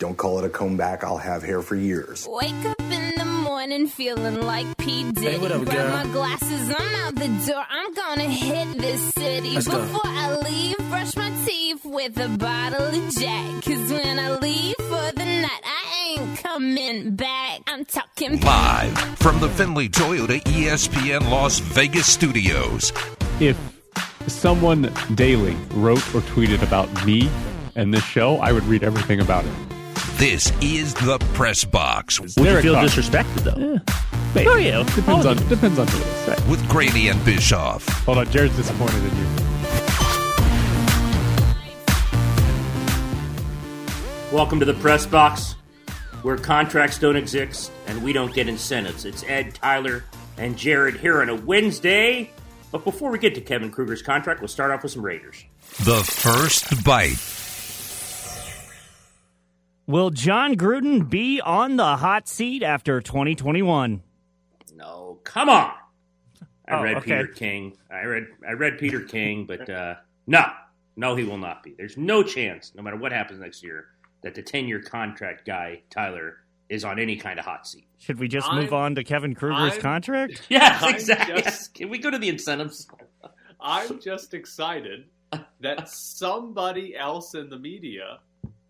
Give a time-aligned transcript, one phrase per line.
[0.00, 1.04] Don't call it a comeback.
[1.04, 2.26] I'll have hair for years.
[2.26, 5.04] Wake up in the morning feeling like P.
[5.12, 5.32] Diddy.
[5.32, 5.90] Hey, what up, Grab girl?
[5.90, 7.62] my glasses, I'm out the door.
[7.68, 9.50] I'm gonna hit this city.
[9.50, 9.78] Let's go.
[9.78, 13.62] Before I leave, brush my teeth with a bottle of Jack.
[13.62, 17.60] Cause when I leave for the night, I ain't coming back.
[17.66, 22.90] I'm talking Live from the Findlay Toyota ESPN Las Vegas studios.
[23.38, 23.58] if
[24.28, 27.28] someone daily wrote or tweeted about me
[27.76, 29.52] and this show, I would read everything about it.
[30.20, 32.84] This is the Press Box Would you feel Carr.
[32.84, 33.80] disrespected though?
[34.34, 34.46] Maybe.
[34.46, 34.82] Oh, oh, yeah.
[34.94, 36.28] Depends on depends on who it is.
[36.28, 36.46] Right.
[36.46, 37.88] with Graney and Bischoff.
[38.04, 39.24] Hold on, Jared's disappointed in you.
[44.30, 45.54] Welcome to the press box,
[46.20, 49.06] where contracts don't exist and we don't get incentives.
[49.06, 50.04] It's Ed, Tyler,
[50.36, 52.30] and Jared here on a Wednesday.
[52.72, 55.46] But before we get to Kevin Kruger's contract, we'll start off with some Raiders.
[55.78, 57.39] The first bite.
[59.90, 64.02] Will Jon Gruden be on the hot seat after 2021?
[64.76, 65.72] No, come on.
[66.68, 67.06] I Oh, read okay.
[67.16, 67.76] Peter King.
[67.90, 69.96] I read I read Peter King, but uh,
[70.28, 70.44] no,
[70.96, 71.74] no, he will not be.
[71.76, 73.86] There's no chance, no matter what happens next year,
[74.22, 76.36] that the 10 year contract guy Tyler
[76.68, 77.88] is on any kind of hot seat.
[77.98, 80.42] Should we just I'm- move on to Kevin Kruger's I'm- contract?
[80.48, 81.42] Yes, I'm exactly.
[81.42, 82.86] just- Can we go to the incentives?
[83.60, 85.06] I'm just excited
[85.60, 88.20] that somebody else in the media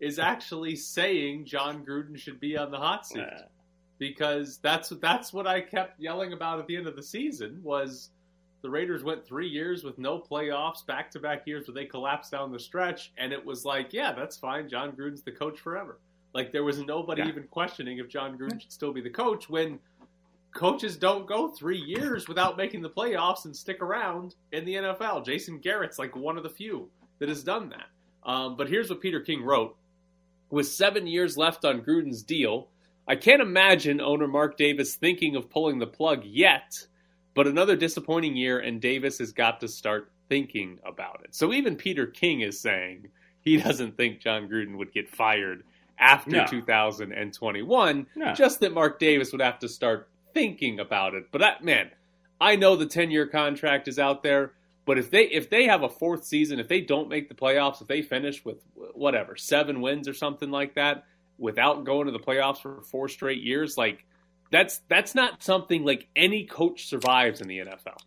[0.01, 3.43] is actually saying Jon Gruden should be on the hot seat Uh,
[3.99, 8.09] because that's that's what I kept yelling about at the end of the season was
[8.63, 12.31] the Raiders went three years with no playoffs, back to back years where they collapsed
[12.31, 14.67] down the stretch, and it was like, yeah, that's fine.
[14.69, 15.99] Jon Gruden's the coach forever.
[16.33, 17.27] Like there was nobody Yeah.
[17.29, 19.79] even questioning if Jon Gruden should still be the coach when
[20.53, 25.23] coaches don't go three years without making the playoffs and stick around in the NFL.
[25.25, 27.87] Jason Garrett's like one of the few that has done that.
[28.23, 29.75] Um, but here's what Peter King wrote.
[30.51, 32.67] With seven years left on Gruden's deal,
[33.07, 36.85] I can't imagine owner Mark Davis thinking of pulling the plug yet,
[37.33, 41.33] but another disappointing year, and Davis has got to start thinking about it.
[41.33, 43.07] So even Peter King is saying
[43.41, 45.63] he doesn't think Jon Gruden would get fired
[45.97, 46.45] after No.
[46.45, 48.33] 2021, No.
[48.33, 51.25] just that Mark Davis would have to start thinking about it.
[51.31, 51.91] But that man,
[52.39, 54.53] I know the 10-year contract is out there,
[54.91, 57.81] but if they if they have a fourth season, if they don't make the playoffs,
[57.81, 61.05] if they finish with whatever, 7 wins or something like that
[61.37, 64.05] without going to the playoffs for four straight years, like
[64.51, 67.99] that's that's not something like any coach survives in the NFL.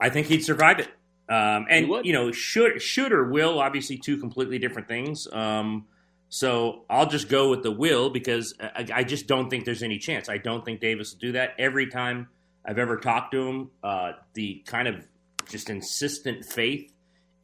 [0.00, 0.88] I think he'd survive it.
[1.28, 5.28] Um, and you know, should should or will obviously two completely different things.
[5.32, 5.86] Um,
[6.30, 9.98] so I'll just go with the will because I, I just don't think there's any
[9.98, 10.28] chance.
[10.28, 11.54] I don't think Davis will do that.
[11.60, 12.26] Every time
[12.64, 15.06] I've ever talked to him, uh, the kind of
[15.48, 16.92] just insistent faith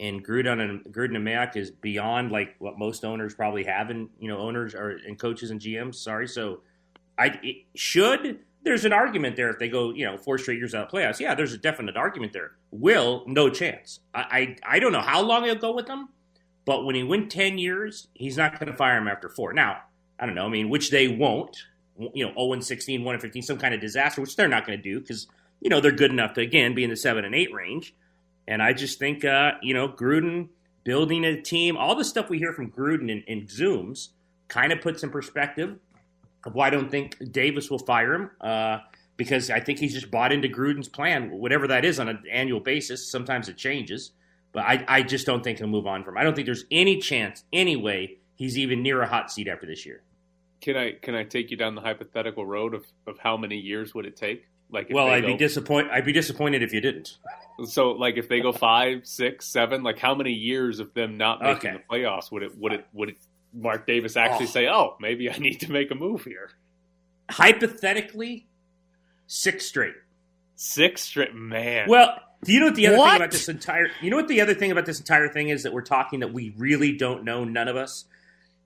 [0.01, 4.09] in Gruden and Gruden and Mayock is beyond like what most owners probably have in
[4.19, 5.97] you know owners or and coaches and GMs.
[5.97, 6.63] Sorry, so
[7.19, 7.39] I
[7.75, 8.41] should.
[8.63, 11.21] There's an argument there if they go, you know, four straight years out of playoffs.
[11.21, 12.53] Yeah, there's a definite argument there.
[12.71, 14.01] Will, no chance.
[14.15, 16.09] I I, I don't know how long he'll go with them,
[16.65, 19.53] but when he went ten years, he's not going to fire him after four.
[19.53, 19.83] Now,
[20.19, 20.47] I don't know.
[20.47, 21.57] I mean, which they won't.
[22.15, 24.67] You know, 0 and 16, 1 and 15, some kind of disaster, which they're not
[24.67, 25.27] going to do because
[25.61, 27.95] you know they're good enough to again be in the seven and eight range.
[28.49, 30.49] And I just think, uh, you know, Gruden
[30.83, 34.09] building a team, all the stuff we hear from Gruden in, in Zooms
[34.49, 35.79] kind of puts in perspective
[36.45, 38.31] of why I don't think Davis will fire him.
[38.41, 38.79] Uh,
[39.21, 42.59] because I think he's just bought into Gruden's plan, whatever that is on an annual
[42.59, 43.11] basis.
[43.11, 44.13] Sometimes it changes,
[44.51, 46.17] but I, I just don't think he'll move on from.
[46.17, 49.85] I don't think there's any chance, anyway, he's even near a hot seat after this
[49.85, 50.01] year.
[50.63, 53.95] Can I can I take you down the hypothetical road of, of how many years
[53.95, 54.47] would it take?
[54.73, 55.91] Like if well, I'd be disappointed.
[55.91, 57.19] I'd be disappointed if you didn't.
[57.67, 61.43] So, like, if they go five, six, seven, like, how many years of them not
[61.43, 61.77] making Okay.
[61.89, 63.17] the playoffs would it would it would it
[63.53, 64.51] Mark Davis actually Oh.
[64.51, 66.51] say, "Oh, maybe I need to make a move here"?
[67.31, 68.47] Hypothetically,
[69.27, 69.95] six straight.
[70.57, 71.89] Six straight, man.
[71.89, 73.09] Well, do you know what the other What?
[73.11, 73.89] thing about this entire?
[74.03, 76.33] You know what the other thing about this entire thing is that we're talking that
[76.33, 78.05] we really don't know, none of us,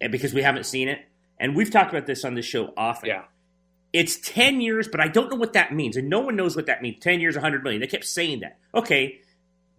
[0.00, 1.00] and because we haven't seen it,
[1.38, 3.08] and we've talked about this on this show often.
[3.10, 3.24] yeah,
[3.94, 6.66] It's ten years, but I don't know what that means, and no one knows what
[6.66, 6.98] that means.
[7.00, 7.80] Ten years, hundred million.
[7.80, 8.58] They kept saying that.
[8.74, 9.20] Okay,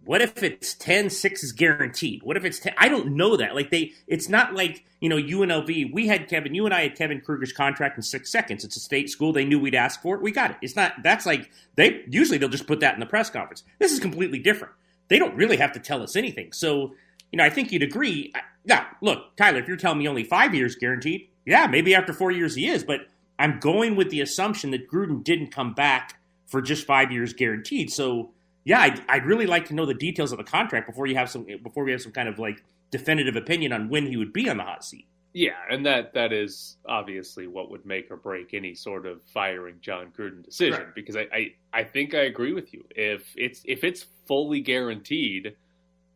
[0.06, 2.22] what if it's 10, 6 is guaranteed?
[2.22, 2.72] What if it's ten?
[2.78, 3.56] I don't know that.
[3.56, 5.92] Like they, it's not like you know UNLV.
[5.92, 6.54] We had Kevin.
[6.54, 8.64] You and I had Kevin Kruger's contract in six seconds.
[8.64, 9.32] It's a state school.
[9.32, 10.22] They knew we'd ask for it.
[10.22, 10.56] We got it.
[10.62, 10.94] It's not.
[11.02, 13.64] That's like they usually they'll just put that in the press conference.
[13.78, 14.72] This is completely different.
[15.08, 16.52] They don't really have to tell us anything.
[16.52, 16.94] So
[17.32, 18.32] you know, I think you'd agree.
[18.64, 22.30] Yeah, look, Tyler, if you're telling me only five years guaranteed, yeah, maybe after four
[22.30, 22.84] years he is.
[22.84, 23.00] But
[23.38, 27.90] I'm going with the assumption that Gruden didn't come back for just five years guaranteed.
[27.90, 28.30] So
[28.64, 31.30] yeah, I'd, I'd really like to know the details of the contract before you have
[31.30, 34.48] some before we have some kind of like definitive opinion on when he would be
[34.48, 35.06] on the hot seat.
[35.32, 39.76] Yeah, and that that is obviously what would make or break any sort of firing
[39.82, 40.80] Jon Gruden decision.
[40.80, 40.94] Right.
[40.94, 42.84] Because I, I, I think I agree with you.
[42.90, 45.54] If it's if it's fully guaranteed,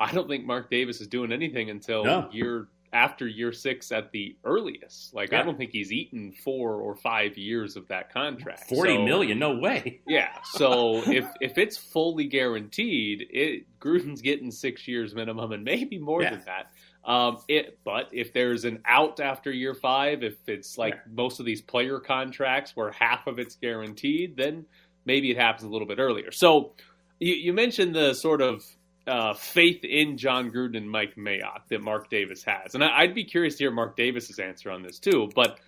[0.01, 2.31] I don't think Mark Davis is doing anything until No.
[2.33, 5.15] year after year six at the earliest.
[5.15, 8.69] Like I don't think he's eaten four or five years of that contract.
[8.69, 9.39] Forty So- million?
[9.39, 10.01] No way.
[10.09, 10.31] Yeah.
[10.55, 16.23] So if if it's fully guaranteed, it Gruden's getting six years minimum and maybe more
[16.23, 16.31] Yeah.
[16.31, 16.73] than that.
[17.05, 21.13] Um, it but if there's an out after year five, if it's like Yeah.
[21.15, 24.67] most of these player contracts where half of it's guaranteed, then
[25.05, 26.31] maybe it happens a little bit earlier.
[26.33, 26.75] So
[27.21, 28.63] you, you mentioned the sort of
[29.07, 33.15] uh, faith in Jon Gruden and Mike Mayock that Mark Davis has, and I, I'd
[33.15, 35.31] be curious to hear Mark Davis's answer on this too.
[35.35, 35.59] But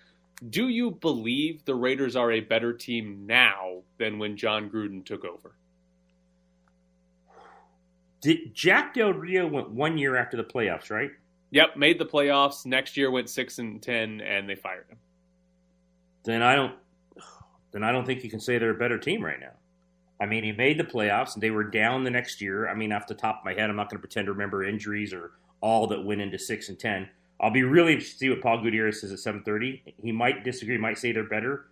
[0.49, 5.25] do you believe the Raiders are a better team now than when Jon Gruden took
[5.25, 5.55] over?
[8.21, 11.11] Did Jack Del Rio went one year after the playoffs, right?
[11.51, 12.65] Yep, made the playoffs.
[12.65, 14.97] Next year went six and ten, and they fired him.
[16.23, 16.75] Then I don't.
[17.71, 19.53] Then I don't think you can say they're a better team right now.
[20.23, 22.69] I mean, he made the playoffs, and they were down the next year.
[22.69, 24.63] I mean, off the top of my head, I'm not going to pretend to remember
[24.63, 27.09] injuries or all that went into six and ten.
[27.41, 29.81] I'll be really interested to see what Paul Gutierrez says at 7:30.
[30.01, 31.65] He might disagree, might say they're better.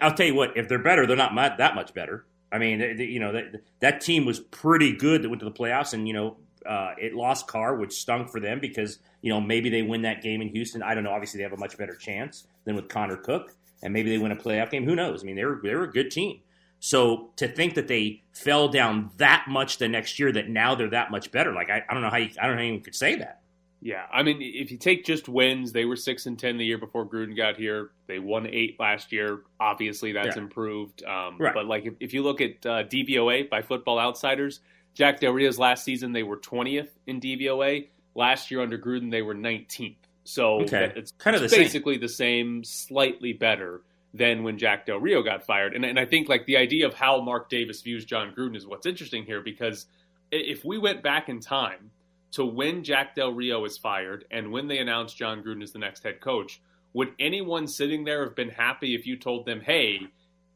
[0.00, 2.24] I'll tell you what, if they're better, they're not that much better.
[2.50, 5.92] I mean, you know, that that team was pretty good that went to the playoffs,
[5.92, 9.68] and you know, uh, it lost Carr, which stung for them because you know maybe
[9.68, 10.82] they win that game in Houston.
[10.82, 11.12] I don't know.
[11.12, 14.32] Obviously, they have a much better chance than with Connor Cook, and maybe they win
[14.32, 14.86] a playoff game.
[14.86, 15.22] Who knows?
[15.22, 16.40] I mean, they were they were a good team.
[16.80, 20.90] So to think that they fell down that much the next year, that now they're
[20.90, 22.80] that much better, like I, I don't know how you, I don't know how you
[22.80, 23.42] could say that.
[23.82, 26.76] Yeah, I mean, if you take just wins, they were six and ten the year
[26.76, 27.90] before Gruden got here.
[28.08, 29.40] They won eight last year.
[29.58, 30.42] Obviously, that's Yeah.
[30.42, 31.02] improved.
[31.04, 31.54] Um, Right.
[31.54, 34.60] But like, if, if you look at uh, DVOA by Football Outsiders,
[34.92, 37.88] Jack Del Rio's last season they were twentieth in DVOA.
[38.14, 39.96] Last year under Gruden they were nineteenth.
[40.24, 40.92] So Okay.
[40.96, 41.60] it's Kind of the same.
[41.60, 43.80] basically the same, slightly better
[44.12, 45.74] than when Jack Del Rio got fired.
[45.74, 48.66] And, and I think like the idea of how Mark Davis views Jon Gruden is
[48.66, 49.86] what's interesting here because
[50.32, 51.90] if we went back in time
[52.32, 55.78] to when Jack Del Rio is fired and when they announced Jon Gruden as the
[55.78, 56.60] next head coach,
[56.92, 60.00] would anyone sitting there have been happy if you told them, hey,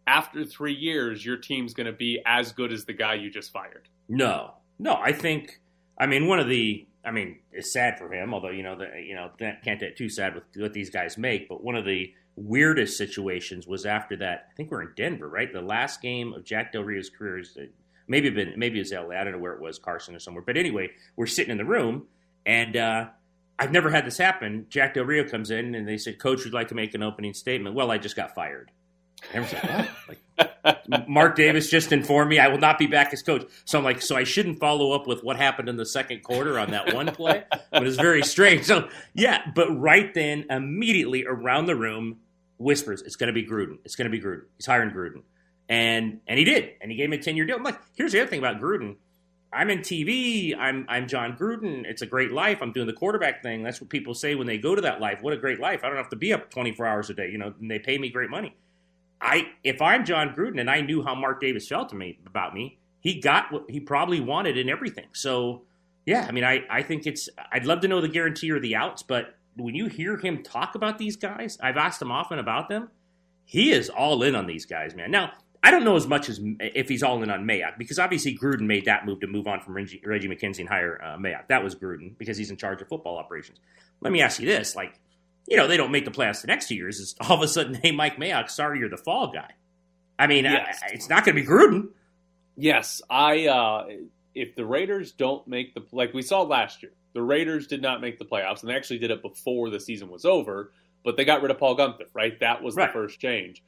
[0.07, 3.53] after three years, your team's going to be as good as the guy you just
[3.53, 3.89] fired?
[4.09, 4.95] No, no.
[4.95, 5.61] I think.
[5.99, 6.87] I mean, one of the.
[7.05, 8.35] I mean, it's sad for him.
[8.35, 11.49] Although you know, the, you know, can't get too sad with what these guys make.
[11.49, 14.49] But one of the weirdest situations was after that.
[14.51, 15.53] I think we're in Denver, right?
[15.53, 17.57] The last game of Jack Del Rio's career is
[18.09, 19.11] maybe been maybe it's LA.
[19.17, 20.43] I don't know where it was, Carson or somewhere.
[20.47, 22.07] But anyway, we're sitting in the room,
[22.45, 23.07] and uh,
[23.59, 24.67] I've never had this happen.
[24.69, 27.35] Jack Del Rio comes in, and they said, "Coach, would like to make an opening
[27.35, 28.71] statement." Well, I just got fired.
[29.33, 29.89] Like, what?
[30.09, 30.19] Like,
[31.09, 33.47] Mark Davis just informed me I will not be back as coach.
[33.65, 36.59] So I'm like, so I shouldn't follow up with what happened in the second quarter
[36.59, 37.45] on that one play.
[37.71, 38.65] But it's very strange.
[38.65, 42.19] So yeah, but right then, immediately around the room,
[42.59, 43.79] whispers, "It's going to be Gruden.
[43.85, 44.45] It's going to be Gruden.
[44.57, 45.23] He's hiring Gruden."
[45.69, 47.57] And and he did, and he gave him a ten year deal.
[47.57, 48.97] I'm like, here's the other thing about Gruden.
[49.53, 50.57] I'm in TV.
[50.59, 51.85] I'm I'm Jon Gruden.
[51.87, 52.59] It's a great life.
[52.61, 53.63] I'm doing the quarterback thing.
[53.63, 55.19] That's what people say when they go to that life.
[55.23, 55.85] What a great life.
[55.85, 57.31] I don't have to be up 24 hours a day.
[57.31, 58.57] You know, and they pay me great money.
[59.21, 62.53] I if I'm Jon Gruden and I knew how Mark Davis felt to me about
[62.53, 65.07] me, he got what he probably wanted in everything.
[65.13, 65.63] So
[66.05, 67.29] yeah, I mean, I I think it's.
[67.53, 70.75] I'd love to know the guarantee or the outs, but when you hear him talk
[70.75, 72.91] about these guys, I've asked him often about them.
[73.45, 75.11] He is all in on these guys, man.
[75.11, 78.37] Now I don't know as much as if he's all in on Mayock because obviously
[78.37, 81.49] Gruden made that move to move on from Reggie, Reggie McKenzie and hire uh, Mayock.
[81.49, 83.59] That was Gruden because he's in charge of football operations.
[84.01, 84.99] Let me ask you this: like,
[85.49, 86.99] you know, they don't make the playoffs the next two years.
[86.99, 89.53] Is all of a sudden, hey, Mike Mayock, sorry, you're the fall guy.
[90.19, 90.81] I mean, Yes.
[90.83, 91.89] I- it's not going to be Gruden.
[92.57, 93.47] Yes, I.
[93.47, 93.87] Uh,
[94.35, 98.01] if the Raiders don't make the like we saw last year, the Raiders did not
[98.01, 100.73] make the playoffs, and they actually did it before the season was over.
[101.05, 102.39] But they got rid of Paul Guenther, right?
[102.41, 102.87] That was Right.
[102.89, 103.63] the first change.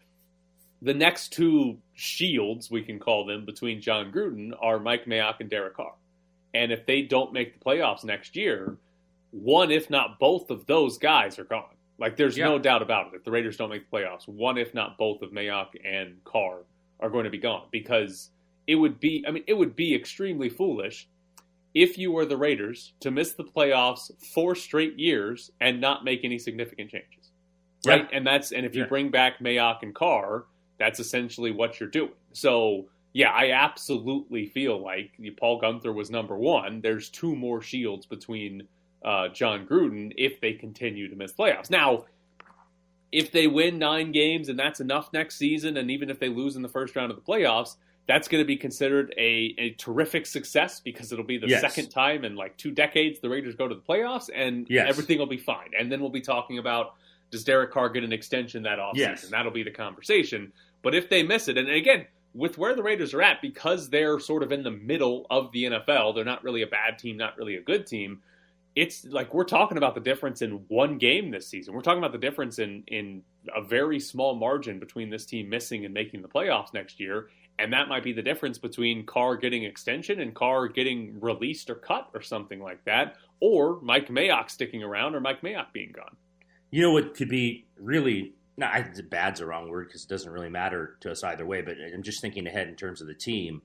[0.83, 5.49] The next two shields, we can call them, between Jon Gruden are Mike Mayock and
[5.51, 5.95] Derek Carr.
[6.55, 8.77] And if they don't make the playoffs next year,
[9.31, 11.75] one, if not both of those guys are gone.
[11.99, 13.17] Like, there's no doubt about it.
[13.17, 16.59] If the Raiders don't make the playoffs, one, if not both of Mayock and Carr
[17.01, 18.31] are going to be gone because
[18.67, 21.09] it would be, I mean, it would be extremely foolish
[21.77, 26.25] if you were the Raiders to miss the playoffs four straight years and not make
[26.25, 27.31] any significant changes.
[27.87, 28.09] Right?
[28.13, 28.89] And that's, and if you Yeah.
[28.89, 30.47] bring back Mayock and Carr,
[30.79, 32.13] that's essentially what you're doing.
[32.33, 36.81] So, yeah, I absolutely feel like Paul Guenther was number one.
[36.81, 38.67] There's two more shields between
[39.05, 41.69] uh, Jon Gruden if they continue to miss playoffs.
[41.69, 42.07] Now,
[43.13, 46.57] if they win nine games and that's enough next season, and even if they lose
[46.57, 50.27] in the first round of the playoffs, that's going to be considered a, a terrific
[50.27, 51.61] success because it'll be the Yes.
[51.61, 54.87] second time in like two decades the Raiders go to the playoffs, and Yes.
[54.89, 55.71] everything will be fine.
[55.79, 56.95] And then we'll be talking about
[57.33, 58.95] does Derek Carr get an extension that offseason?
[58.97, 59.29] Yes.
[59.29, 60.53] That'll be the conversation.
[60.83, 64.21] But if they miss it, and again, with where the Raiders are at, because they're
[64.21, 67.37] sort of in the middle of the NFL, they're not really a bad team, not
[67.37, 68.23] really a good team.
[68.77, 71.75] It's like we're talking about the difference in one game this season.
[71.75, 73.23] We're talking about the difference in in
[73.57, 77.29] a very small margin between this team missing and making the playoffs next year.
[77.59, 81.75] And that might be the difference between Carr getting extension and Carr getting released or
[81.75, 86.17] cut or something like that, or Mike Mayock sticking around or Mike Mayock being gone.
[86.71, 88.69] You know what could be really no,
[89.11, 91.61] bad's a wrong word because it doesn't really matter to us either way.
[91.63, 93.63] But I'm just thinking ahead in terms of the team.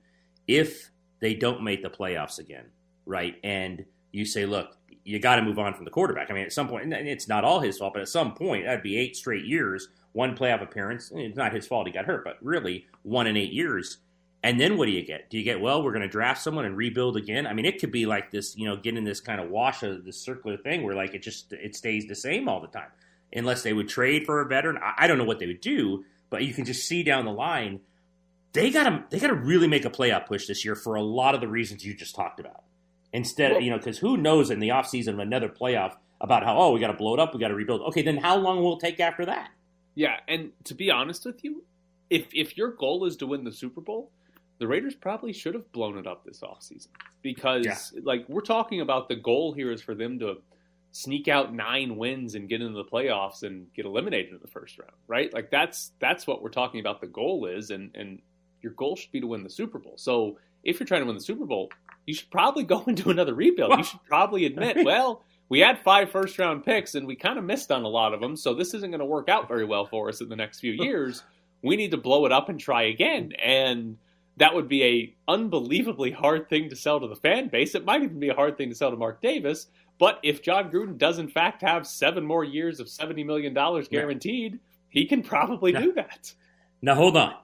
[0.47, 2.65] If they don't make the playoffs again,
[3.05, 6.29] right, and you say, look, you got to move on from the quarterback.
[6.29, 8.65] I mean, at some point, and it's not all his fault, but at some point,
[8.65, 11.11] that'd be eight straight years, one playoff appearance.
[11.15, 13.97] Eh, it's not his fault; he got hurt, but really, one in eight years.
[14.43, 15.29] And then what do you get?
[15.29, 15.83] Do you get well?
[15.83, 17.45] We're going to draft someone and rebuild again.
[17.45, 20.03] I mean, it could be like this, you know, getting this kind of wash of
[20.03, 22.89] this circular thing where like it just it stays the same all the time,
[23.31, 24.77] unless they would trade for a veteran.
[24.81, 27.31] I, I don't know what they would do, but you can just see down the
[27.31, 27.81] line
[28.53, 31.01] they got to they got to really make a playoff push this year for a
[31.01, 32.63] lot of the reasons you just talked about.
[33.13, 36.57] Instead, Well- you know, because who knows in the offseason of another playoff about how
[36.57, 37.81] oh we got to blow it up, we got to rebuild.
[37.81, 39.49] Okay, then how long will it take after that?
[39.95, 41.63] Yeah, and to be honest with you,
[42.09, 44.11] if if your goal is to win the Super Bowl,
[44.59, 46.87] the Raiders probably should have blown it up this offseason.
[47.21, 48.01] Because Yeah.
[48.03, 50.37] like we're talking about the goal here is for them to
[50.93, 54.77] sneak out nine wins and get into the playoffs and get eliminated in the first
[54.77, 55.33] round, right?
[55.33, 58.21] Like that's that's what we're talking about the goal is and and
[58.61, 59.95] your goal should be to win the Super Bowl.
[59.97, 61.69] So if you're trying to win the Super Bowl,
[62.05, 63.77] you should probably go into another rebuild.
[63.77, 67.43] You should probably admit, well, we had five first round picks and we kind of
[67.43, 69.85] missed on a lot of them, so this isn't going to work out very well
[69.85, 71.23] for us in the next few years.
[71.61, 73.33] We need to blow it up and try again.
[73.33, 73.97] And
[74.37, 77.75] that would be a unbelievably hard thing to sell to the fan base.
[77.75, 79.67] It might even be a hard thing to sell to Mark Davis.
[79.99, 83.89] But if Jon Gruden does in fact have seven more years of seventy million dollars
[83.89, 85.81] guaranteed, he can probably Yeah.
[85.81, 86.33] do that.
[86.81, 87.35] Now hold on.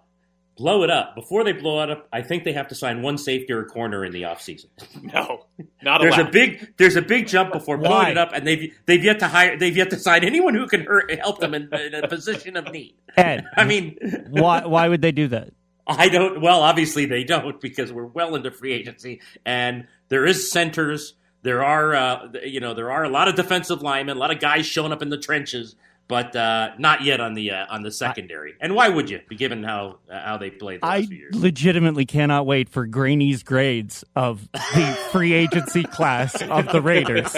[0.58, 1.14] Blow it up.
[1.14, 4.04] Before they blow it up, I think they have to sign one safety or corner
[4.04, 4.66] in the offseason.
[5.14, 5.46] No,
[5.84, 9.04] not There's a big there's a big jump before blowing it up, and they've they've
[9.04, 11.94] yet to hire they've yet to sign anyone who can hurt, help them in, in
[11.94, 12.96] a position of need.
[13.16, 13.98] Ed, I mean,
[14.30, 15.54] why why would they do that?
[15.88, 16.42] I don't.
[16.42, 21.14] Well, obviously they don't because we're well into free agency, and there is centers.
[21.44, 24.40] There are, uh, you know, there are a lot of defensive linemen, a lot of
[24.40, 25.76] guys showing up in the trenches,
[26.08, 28.56] but uh, not yet on the uh, on the secondary.
[28.62, 32.70] And why would you, given how uh, how they played the I legitimately cannot wait
[32.70, 37.36] for Graney's grades of the free agency class of the Raiders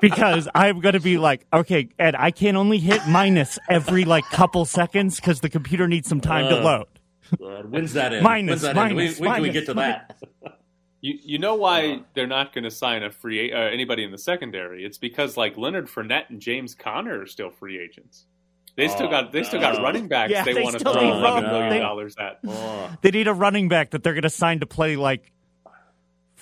[0.00, 4.24] because I'm going to be like, okay, Ed, I can only hit minus every like
[4.24, 6.86] couple seconds because the computer needs some time to load.
[7.38, 8.22] When's that in?
[8.22, 8.76] Minus, when's that in?
[8.76, 10.18] When, minus, when can we get to that?
[11.02, 14.18] You you know why they're not going to sign a free uh, anybody in the
[14.18, 14.84] secondary?
[14.84, 18.24] It's because like Leonard Fournette and James Conner are still free agents.
[18.76, 20.94] They still Oh, got they still got running backs Yeah, they, they want to throw
[20.94, 22.38] need eleven road- million they- dollars at.
[22.46, 22.90] Oh.
[23.02, 25.30] They need a running back that they're going to sign to play like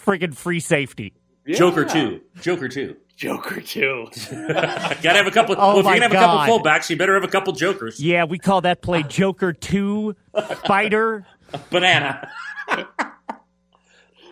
[0.06, 1.14] friggin' free safety.
[1.48, 2.96] Joker two, Joker two.
[3.16, 4.06] Joker two.
[4.30, 5.54] Gotta have a couple.
[5.58, 6.44] Oh well, if you're gonna have God.
[6.44, 7.98] a couple fullbacks, you better have a couple jokers.
[7.98, 10.14] Yeah, we call that play Joker 2
[10.66, 11.26] Fighter.
[11.70, 12.30] Banana.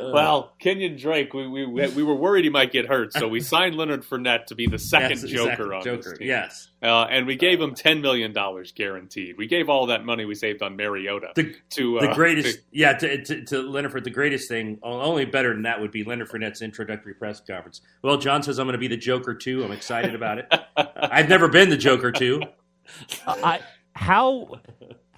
[0.00, 3.74] well, Kenyon Drake, we, we we were worried he might get hurt, so we signed
[3.76, 6.10] Leonard Fournette to be the second Yes, Joker second on Joker.
[6.10, 6.28] this team.
[6.28, 6.68] Yes.
[6.82, 9.36] Uh, and we gave him ten million dollars guaranteed.
[9.36, 12.62] We gave all that money we saved on Mariota The to the uh, greatest, to-
[12.70, 16.04] yeah, to, to, to Leonard Fournette, the greatest thing, only better than that would be
[16.04, 17.80] Leonard Fournette's introductory press conference.
[18.02, 19.64] Well, John says I'm going to be the Joker too.
[19.64, 20.54] I'm excited about it.
[20.76, 22.42] I've never been the Joker too.
[23.26, 23.60] I
[23.94, 24.60] how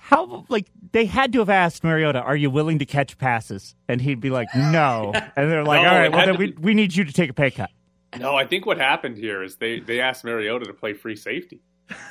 [0.00, 4.00] how like they had to have asked Mariota, "Are you willing to catch passes?" And
[4.00, 6.52] he'd be like, "No." And they're like, No, "All it right, well then to we
[6.60, 7.70] we need you to take a pay cut."
[8.18, 11.60] No, I think what happened here is they, they asked Mariota to play free safety.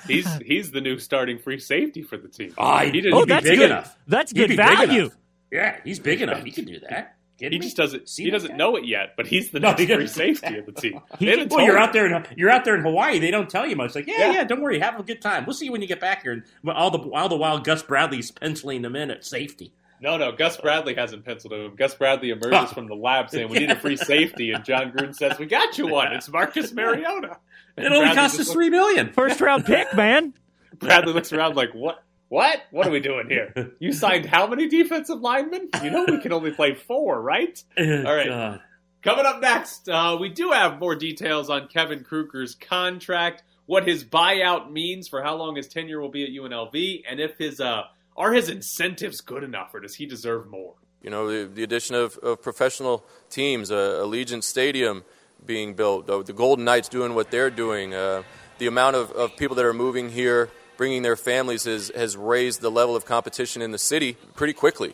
[0.08, 2.54] He's he's the new starting free safety for the team.
[2.58, 3.14] Oh, he didn't.
[3.14, 3.72] Oh, He'd be that's big good.
[3.72, 3.98] enough.
[4.08, 5.10] That's good be big value.
[5.52, 6.44] Yeah, he's big enough.
[6.44, 7.16] He can do that.
[7.40, 7.66] Kidding he me?
[7.66, 8.08] just doesn't.
[8.10, 8.58] See he doesn't guy?
[8.58, 11.02] know it yet, but he's the No, next he free safety of the team.
[11.20, 11.82] He Well, told you're him.
[11.84, 12.06] out there.
[12.16, 13.20] In, you're out there in Hawaii.
[13.20, 13.96] They don't tell you much.
[13.96, 14.32] Like, yeah, Yeah.
[14.34, 15.46] yeah, don't worry, have a good time.
[15.46, 16.32] We'll see you when you get back here.
[16.34, 19.74] And all the all the while, Gus Bradley's penciling them in at safety.
[20.02, 20.32] No, no.
[20.32, 21.76] Gus Bradley hasn't penciled him.
[21.76, 22.66] Gus Bradley emerges Oh.
[22.68, 25.78] from the lab saying, "We need a free safety," and Jon Gruden says, "We got
[25.78, 26.14] you one.
[26.14, 27.38] It's Marcus Mariota."
[27.76, 29.12] And It only Bradley cost just us three million.
[29.12, 30.34] First round pick, man.
[30.78, 32.02] Bradley looks around like, "What?
[32.30, 32.62] What?
[32.72, 33.74] What are we doing here?
[33.80, 35.70] You signed how many defensive linemen?
[35.84, 38.28] You know we can only play four, right?" All right.
[38.28, 38.62] God.
[39.02, 44.04] Coming up next, uh, we do have more details on Kevin Kruger's contract, what his
[44.04, 47.84] buyout means for how long his tenure will be at UNLV, and if his uh,
[48.18, 50.74] are his incentives good enough, or does he deserve more?
[51.02, 55.06] You know, the, the addition of, of professional teams, uh, Allegiant Stadium
[55.46, 58.24] being built, the, the Golden Knights doing what they're doing, uh,
[58.58, 62.62] the amount of, of people that are moving here, bringing their families, has, has raised
[62.62, 64.94] the level of competition in the city pretty quickly.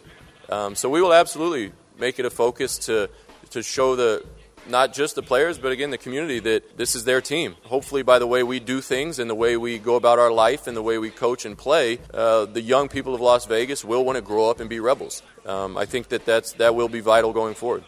[0.49, 3.07] Um, so we will absolutely make it a focus to,
[3.51, 4.25] to show the,
[4.67, 7.53] not just the players, but again, the community that this is their team.
[7.65, 10.65] Hopefully, by the way we do things and the way we go about our life
[10.65, 14.03] and the way we coach and play, uh, the young people of Las Vegas will
[14.03, 15.21] want to grow up and be rebels.
[15.45, 17.83] Um, I think that that's, that will be vital going forward.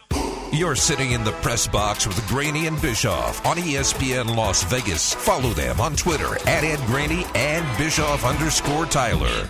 [0.52, 5.12] You're sitting in the press box with Graney and Bischoff on ESPN Las Vegas.
[5.12, 9.48] Follow them on Twitter at Ed Graney and Bischoff underscore Tyler.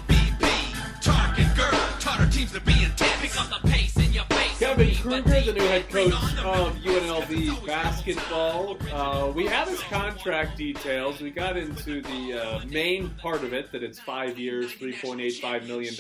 [4.59, 8.77] Kevin Kruger, the new head coach of UNLV basketball.
[8.93, 11.21] Uh, we have his contract details.
[11.21, 15.95] We got into the uh, main part of it that it's five years, $3.85 million,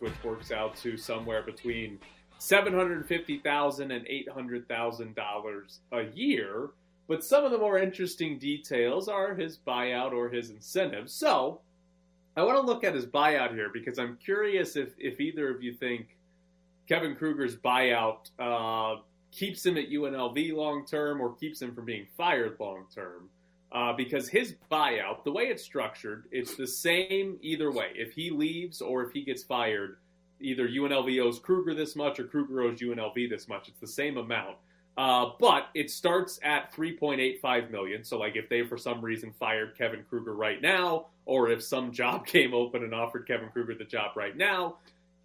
[0.00, 2.00] which works out to somewhere between
[2.40, 6.70] $750,000 and $800,000 a year.
[7.06, 11.12] But some of the more interesting details are his buyout or his incentives.
[11.12, 11.60] So
[12.36, 15.62] I want to look at his buyout here because I'm curious if, if either of
[15.62, 16.16] you think
[16.88, 19.00] Kevin Kruger's buyout uh,
[19.32, 23.28] keeps him at UNLV long term or keeps him from being fired long term.
[23.72, 27.90] Uh, because his buyout, the way it's structured, it's the same either way.
[27.94, 29.98] If he leaves or if he gets fired,
[30.40, 33.68] either UNLV owes Kruger this much or Kruger owes UNLV this much.
[33.68, 34.56] It's the same amount.
[34.96, 38.04] Uh, but it starts at 3.85 million.
[38.04, 41.92] So, like, if they for some reason fired Kevin Kruger right now, or if some
[42.00, 44.76] job came open and offered Kevin Kruger the job right now,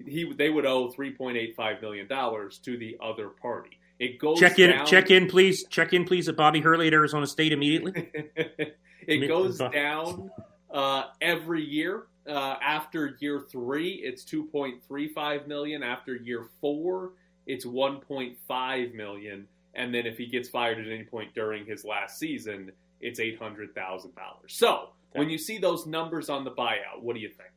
[0.06, 3.80] he they would owe 3.85 million dollars to the other party.
[3.98, 5.66] It goes check in, down, check in, please.
[5.70, 8.10] Check in, please, at Bobby Hurley at Arizona State immediately.
[9.08, 10.30] it goes down
[10.70, 12.04] uh, every year.
[12.28, 15.84] Uh, after year three, it's 2.35 million.
[15.84, 17.12] After year four,
[17.46, 19.48] it's 1.5 million.
[19.76, 23.38] And then if he gets fired at any point during his last season, it's eight
[23.38, 24.54] hundred thousand dollars.
[24.54, 27.50] So when you see those numbers on the buyout, what do you think?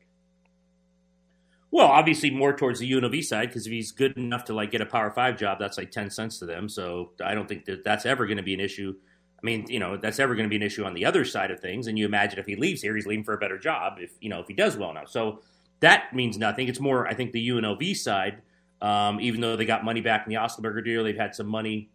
[1.71, 4.81] Well, obviously more towards the UNLV side because if he's good enough to like get
[4.81, 6.67] a Power Five job, that's like ten cents to them.
[6.67, 8.95] So I don't think that that's ever going to be an issue.
[9.41, 11.49] I mean, you know, that's ever going to be an issue on the other side
[11.49, 11.87] of things.
[11.87, 13.97] And you imagine if he leaves here, he's leaving for a better job.
[13.99, 15.39] If you know, if he does well enough, so
[15.79, 16.67] that means nothing.
[16.67, 18.41] It's more, I think, the UNLV side.
[18.81, 21.89] Um, even though they got money back in the Otzelberger deal, they've had some money,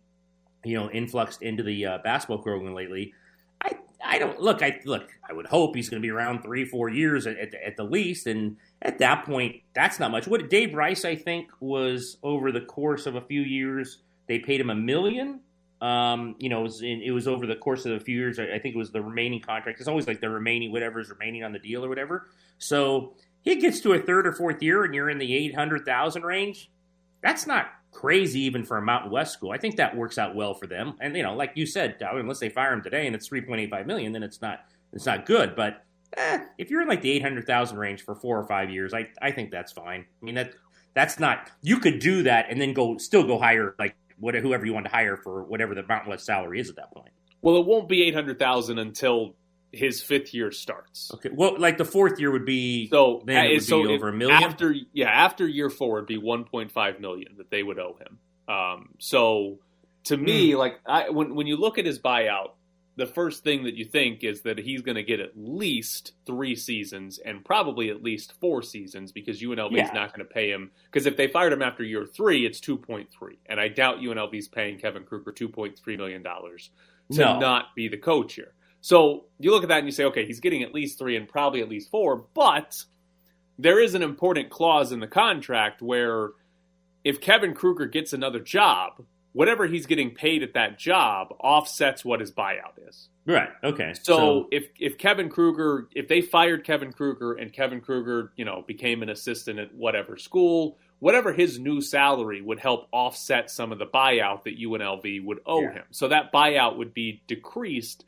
[0.65, 3.15] you know, influxed into the uh, basketball program lately.
[3.63, 4.63] I, I don't look.
[4.63, 5.11] I look.
[5.29, 7.85] I would hope he's going to be around three, four years at, at, at the
[7.85, 10.27] least, and at that point, that's not much.
[10.27, 14.61] What Dave Rice, I think, was over the course of a few years, they paid
[14.61, 15.41] him a million.
[15.81, 18.39] Um, you know, it was, in, it was over the course of a few years.
[18.39, 19.81] I, think it was the remaining contract.
[19.81, 22.29] It's always like the remaining whatever's remaining on the deal or whatever.
[22.59, 25.85] So he gets to a third or fourth year, and you're in the eight hundred
[25.85, 26.71] thousand range.
[27.23, 29.53] That's not crazy even for a Mountain West school.
[29.53, 30.95] I think that works out well for them.
[31.01, 33.61] And you know, like you said, unless they fire him today and it's three point
[33.61, 34.61] eight five million, then it's not
[34.93, 35.55] it's not good.
[35.55, 35.85] But
[36.17, 38.95] eh, if you're in like the eight hundred thousand range for four or five years,
[38.95, 40.05] I I think that's fine.
[40.23, 40.55] I mean that
[40.95, 44.65] that's not you could do that and then go still go higher like what whoever
[44.67, 47.11] you want to hire for whatever the Mountain West salary is at that point.
[47.43, 49.35] Well, it won't be eight hundred thousand until
[49.73, 51.11] his fifth year starts.
[51.15, 51.31] Okay.
[51.33, 54.13] Well, like the fourth year would be So then it would so be over a
[54.13, 54.43] million.
[54.43, 57.97] after yeah after year four it'd be one point five million that they would owe
[58.01, 58.19] him.
[58.55, 59.59] Um, so
[60.05, 60.59] to me, Hmm.
[60.59, 62.51] like I, when when you look at his buyout,
[62.97, 66.55] the first thing that you think is that he's going to get at least three
[66.55, 69.91] seasons and probably at least four seasons because UNLV is Yeah.
[69.93, 70.71] not going to pay him.
[70.85, 73.99] Because if they fired him after year three, it's two point three, and I doubt
[73.99, 76.71] UNLV is paying Kevin Kruger two point three million dollars
[77.13, 77.39] to No.
[77.41, 78.53] not be the coach here.
[78.81, 81.29] So you look at that and you say, okay, he's getting at least three and
[81.29, 82.85] probably at least four, but
[83.59, 86.31] there is an important clause in the contract where
[87.03, 89.05] if Kevin Kruger gets another job,
[89.35, 93.09] whatever he's getting paid at that job offsets what his buyout is.
[93.27, 93.51] right.
[93.63, 93.93] Okay.
[94.03, 98.65] So, if if Kevin Kruger, if they fired Kevin Kruger and Kevin Kruger, you know,
[98.67, 103.79] became an assistant at whatever school, whatever his new salary would help offset some of
[103.79, 105.73] the buyout that UNLV would owe Yeah.
[105.73, 105.85] him.
[105.91, 108.05] So that buyout would be decreased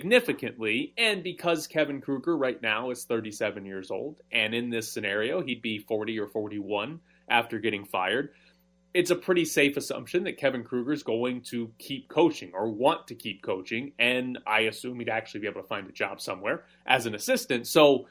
[0.00, 0.92] significantly.
[0.98, 5.62] And because Kevin Kruger right now is 37 years old, and in this scenario he'd
[5.62, 8.30] be 40 or 41 after getting fired,
[8.96, 13.06] it's a pretty safe assumption that Kevin Kruger is going to keep coaching or want
[13.08, 16.64] to keep coaching, and I assume he'd actually be able to find a job somewhere
[16.86, 17.66] as an assistant.
[17.66, 18.06] So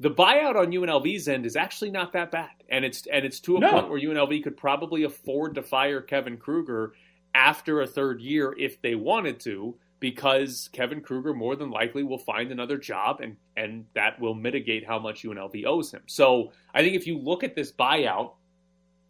[0.00, 3.56] the buyout on UNLV's end is actually not that bad, and it's and it's to
[3.56, 3.70] a No.
[3.70, 6.94] point where UNLV could probably afford to fire Kevin Kruger
[7.34, 12.18] after a third year if they wanted to, because Kevin Kruger more than likely will
[12.18, 16.02] find another job and, and that will mitigate how much UNLV owes him.
[16.06, 18.32] So I think if you look at this buyout,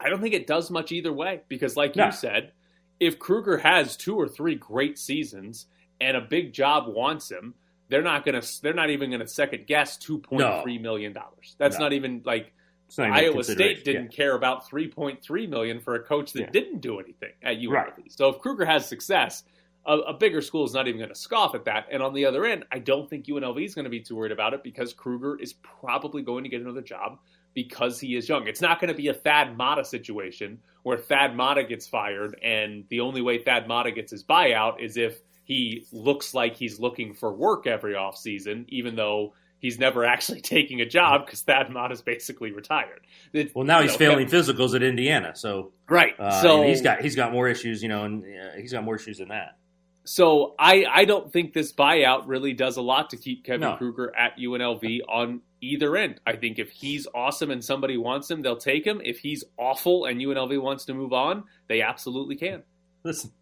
[0.01, 2.07] I don't think it does much either way because, like No.
[2.07, 2.53] you said,
[3.01, 5.67] if Kruger has two or three great seasons
[6.01, 7.55] and a big job wants him,
[7.89, 8.43] they're not gonna.
[8.63, 11.55] They're not even gonna second guess two point three million dollars.
[11.59, 11.85] That's No.
[11.85, 12.53] not even like
[12.99, 16.41] not even Iowa State didn't care about three point three million for a coach that
[16.41, 16.51] Yeah.
[16.51, 17.71] didn't do anything at UNLV.
[17.73, 18.13] Right.
[18.13, 19.43] So if Kruger has success,
[19.87, 21.89] a, a bigger school is not even going to scoff at that.
[21.91, 24.33] And on the other end, I don't think UNLV is going to be too worried
[24.33, 27.19] about it because Kruger is probably going to get another job
[27.55, 28.47] because he is young.
[28.47, 32.85] It's not going to be a Thad Matta situation where Thad Matta gets fired and
[32.89, 37.15] the only way Thad Matta gets his buyout is if he looks like he's looking
[37.15, 42.03] for work every offseason, even though he's never actually taking a job because Thad Matta's
[42.03, 43.01] basically retired.
[43.33, 46.19] It- Well, now he's know, failing physicals at Indiana, so Right.
[46.19, 48.97] uh, so he's got he's got more issues, you know, and uh, he's got more
[48.97, 49.57] issues than that.
[50.05, 53.77] So I, I don't think this buyout really does a lot to keep Kevin No.
[53.77, 56.21] Kruger at UNLV on either end.
[56.27, 59.01] I think if he's awesome and somebody wants him, they'll take him.
[59.03, 62.63] If he's awful and UNLV wants to move on, they absolutely can.
[63.03, 63.33] Listen,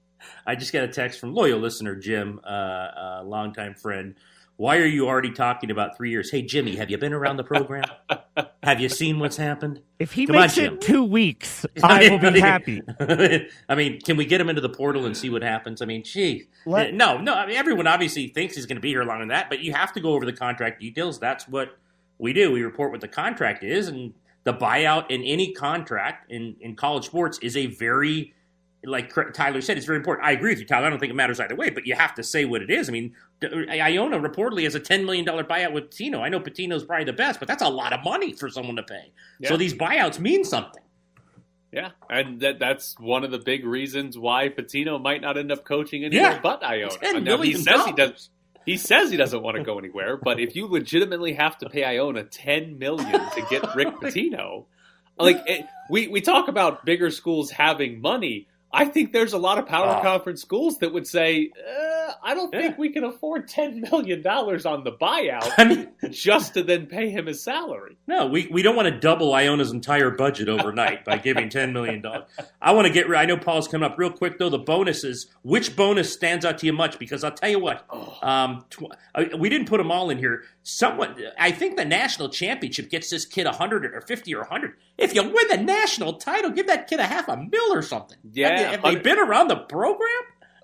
[0.46, 4.14] I just got a text from loyal listener Jim, uh, uh, longtime friend.
[4.57, 6.31] Why are you already talking about three years?
[6.31, 7.85] Hey, Jimmy, have you been around the program?
[8.62, 9.81] have you seen what's happened?
[9.99, 10.79] If he Come on, makes Jim.
[10.79, 12.83] two weeks, I will be happy.
[13.69, 15.83] I mean, can we get him into the portal and see what happens?
[15.83, 17.35] I mean, gee, Let- no, no.
[17.35, 19.73] I mean, everyone obviously thinks he's going to be here longer than that, but you
[19.73, 21.19] have to go over the contract details.
[21.19, 21.77] That's what
[22.19, 22.53] we do.
[22.53, 24.12] We report what the contract is, and
[24.45, 28.35] the buyout in any contract in in college sports is a very
[28.85, 30.27] like Tyler said, it's very important.
[30.27, 30.87] I agree with you, Tyler.
[30.87, 32.88] I don't think it matters either way, but you have to say what it is.
[32.88, 36.21] I mean, Iona reportedly has a $10 million buyout with Pitino.
[36.21, 38.83] I know Pitino's probably the best, but that's a lot of money for someone to
[38.83, 39.12] pay.
[39.45, 40.83] So these buyouts mean something.
[41.73, 45.64] Yeah, and that that's one of the big reasons why Pitino might not end up
[45.64, 46.40] coaching anywhere Yeah.
[46.42, 46.90] but Iona.
[46.90, 48.29] $10 Now, he says he does.
[48.66, 51.83] He says he doesn't want to go anywhere, but if you legitimately have to pay
[51.83, 54.66] Iona ten million to get Rick Pitino,
[55.18, 58.49] like it, we we talk about bigger schools having money.
[58.73, 60.03] I think there's a lot of power Oh.
[60.03, 64.65] conference schools that would say, uh, "I don't think we can afford ten million dollars
[64.65, 68.63] on the buyout I mean, just to then pay him his salary." No, we, we
[68.63, 72.03] don't want to double Iona's entire budget overnight by giving $10 million.
[72.61, 74.49] I want to get, I know Paul's coming up real quick, though.
[74.49, 76.99] The bonuses, which bonus stands out to you much?
[76.99, 77.85] Because I'll tell you what,
[78.23, 80.45] um, tw- uh, we didn't put them all in here.
[80.63, 84.75] Someone, I think the national championship gets this kid 100 or 50 or 100.
[85.03, 88.19] If you win the national title, give that kid a half a mil or something.
[88.33, 90.09] Yeah, Have, they- have they been around the program?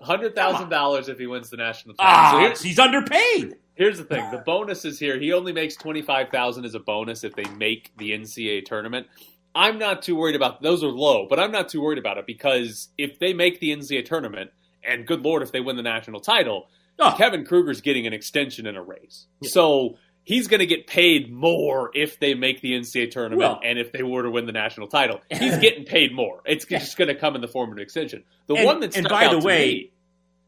[0.01, 2.13] Hundred thousand dollars if he wins the national title.
[2.31, 3.55] So Ah, here's- he's underpaid.
[3.75, 5.17] Here's the thing: the bonus is here.
[5.19, 9.07] He only makes twenty five thousand as a bonus if they make the NCAA tournament.
[9.55, 12.25] I'm not too worried about those are low, but I'm not too worried about it
[12.25, 14.51] because if they make the NCAA tournament,
[14.83, 16.69] and good lord, if they win the national title,
[17.01, 17.15] Oh.
[17.17, 19.27] Kevin Kruger's getting an extension and a raise.
[19.43, 23.79] So he's going to get paid more if they make the NCAA tournament Well- and
[23.79, 25.21] if they were to win the national title.
[25.31, 26.41] He's getting paid more.
[26.45, 28.23] It's just going to come in the form of an extension.
[28.47, 29.91] The And- one that and by the way- me-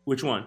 [0.06, 0.46] Which one?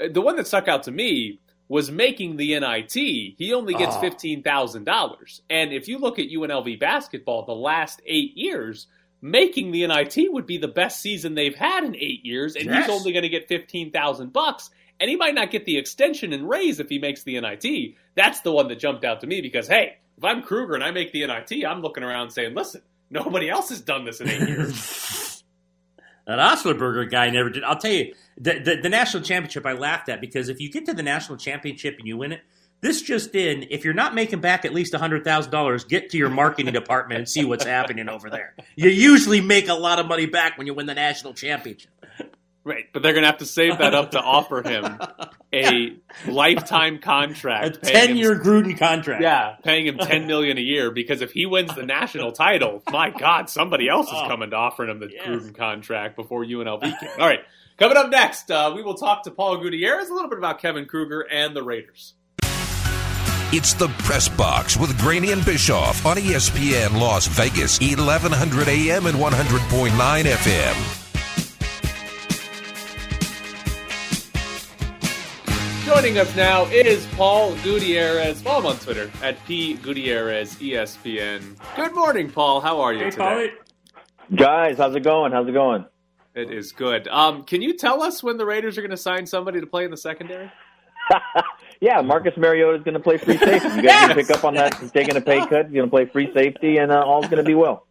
[0.00, 2.92] uh, the one that stuck out to me was making the NIT.
[3.38, 4.00] He only gets Oh.
[4.00, 8.88] fifteen thousand dollars, and if you look at UNLV basketball, the last eight years,
[9.22, 12.86] making the NIT would be the best season they've had in eight years, and Yes.
[12.86, 14.70] he's only going to get fifteen thousand bucks.
[15.00, 17.94] And he might not get the extension and raise if he makes the NIT.
[18.14, 20.90] That's the one that jumped out to me because, hey, if I'm Kruger and I
[20.90, 24.48] make the NIT, I'm looking around saying, listen, nobody else has done this in eight
[24.48, 25.26] years.
[26.26, 27.64] That Otzelberger guy never did.
[27.64, 30.86] I'll tell you, the, the, the national championship I laughed at because if you get
[30.86, 32.42] to the national championship and you win it,
[32.82, 36.72] this just in, if you're not making back at least $100,000, get to your marketing
[36.72, 38.54] department and see what's happening over there.
[38.76, 41.90] You usually make a lot of money back when you win the national championship.
[42.70, 44.98] Right, but they're going to have to save that up to offer him
[45.52, 45.96] a
[46.28, 49.22] lifetime contract, paying him- 10 year Gruden contract.
[49.22, 50.90] yeah, paying him ten million a year.
[50.90, 54.28] Because if he wins the national title, my God, somebody else is Oh.
[54.28, 55.26] coming to offering him the Yes.
[55.26, 57.08] Gruden contract before UNLV can.
[57.20, 57.40] All right,
[57.76, 60.86] coming up next, uh, we will talk to Paul Gutierrez a little bit about Kevin
[60.86, 62.14] Kruger and the Raiders.
[63.52, 69.16] It's the Press Box with Graney and Bischoff on ESPN Las Vegas, 1100 AM and
[69.18, 70.99] 100.9 FM.
[76.00, 78.40] Joining us now is Paul Gutierrez.
[78.40, 81.58] Follow him on Twitter at P Gutierrez ESPN.
[81.76, 82.62] Good morning, Paul.
[82.62, 83.22] How are you Hey, today?
[84.30, 84.34] Paulie.
[84.34, 85.32] Guys, how's it going?
[85.32, 85.84] How's it going?
[86.34, 87.06] It is good.
[87.08, 89.84] Um, can you tell us when the Raiders are going to sign somebody to play
[89.84, 90.50] in the secondary?
[91.82, 93.68] yeah, Marcus Mariota is going to play free safety.
[93.68, 94.06] You guys Yes!
[94.06, 94.76] can pick up on that.
[94.80, 95.66] He's taking a pay cut.
[95.66, 97.86] He's going to play free safety, and uh, all's going to be well.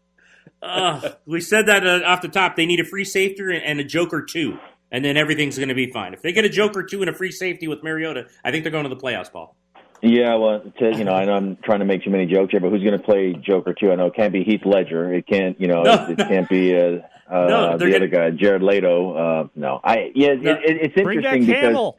[0.63, 2.55] Uh, we said that uh, off the top.
[2.55, 4.57] They need a free safety and, and a Joker too.
[4.91, 6.13] And then everything's going to be fine.
[6.13, 8.63] If they get a joke or two and a free safety with Mariota, I think
[8.63, 9.55] they're going to the playoffs, Paul.
[10.01, 12.61] Yeah, well, to, you know, I know I'm trying to make too many jokes here,
[12.61, 13.91] but who's going to play Joker too?
[13.91, 15.13] I know it can't be Heath Ledger.
[15.13, 16.79] It can't, you know, No, it, it can't be uh,
[17.29, 19.13] uh, No, the they're other guy, Jared Leto.
[19.13, 20.51] Uh, no, I yeah, No.
[20.51, 21.93] it, it, it's Bring back interesting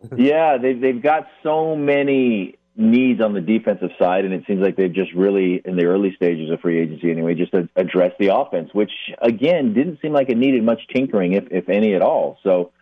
[0.00, 4.60] because yeah, they've they've got so many needs on the defensive side, and it seems
[4.60, 8.34] like they've just really, in the early stages of free agency anyway, just addressed the
[8.34, 12.38] offense, which again didn't seem like it needed much tinkering, if if any at all.
[12.42, 12.72] So.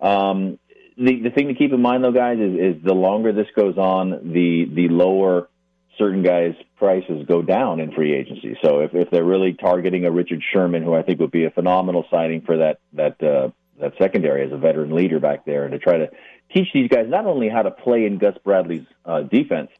[0.00, 0.58] Um,
[0.98, 3.78] the the thing to keep in mind, though, guys, is, is the longer this goes
[3.78, 5.48] on, the the lower
[5.98, 8.56] certain guys' prices go down in free agency.
[8.62, 11.50] So if, if they're really targeting a Richard Sherman, who I think would be a
[11.50, 13.50] phenomenal signing for that that uh,
[13.82, 16.08] that secondary as a veteran leader back there, and to try to
[16.54, 19.70] teach these guys not only how to play in Gus Bradley's uh, defense,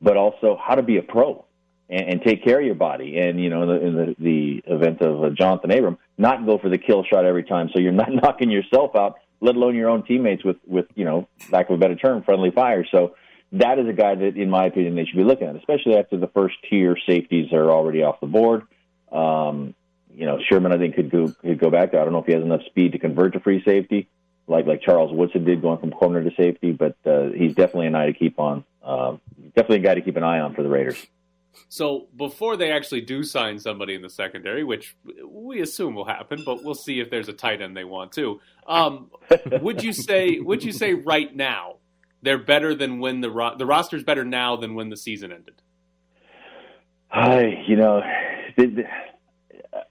[0.00, 1.44] but also how to be a pro
[1.88, 3.18] and, and take care of your body.
[3.18, 6.58] And you know, in the, in the, the event of uh, Johnathan Abram, not go
[6.58, 9.90] for the kill shot every time, so you're not knocking yourself out, let alone your
[9.90, 12.84] own teammates with with you know, lack of a better term, friendly fire.
[12.90, 13.14] So
[13.52, 16.16] that is a guy that, in my opinion, they should be looking at, especially after
[16.16, 18.62] the first tier safeties are already off the board.
[19.12, 19.74] Um,
[20.14, 22.00] you know, Sherman, I think could go could go back there.
[22.00, 24.08] I don't know if he has enough speed to convert to free safety,
[24.46, 26.72] like like Charles Woodson did, going from corner to safety.
[26.72, 28.64] But uh, he's definitely an eye to keep on.
[28.82, 29.16] Uh,
[29.54, 31.06] definitely a guy to keep an eye on for the Raiders.
[31.68, 36.42] So before they actually do sign somebody in the secondary, which we assume will happen,
[36.44, 38.40] but we'll see if there's a tight end they want to.
[38.66, 39.10] Um,
[39.60, 40.38] would you say?
[40.38, 41.76] Would you say right now
[42.22, 45.54] they're better than when the ro- the roster's better now than when the season ended?
[47.10, 48.02] I, you know,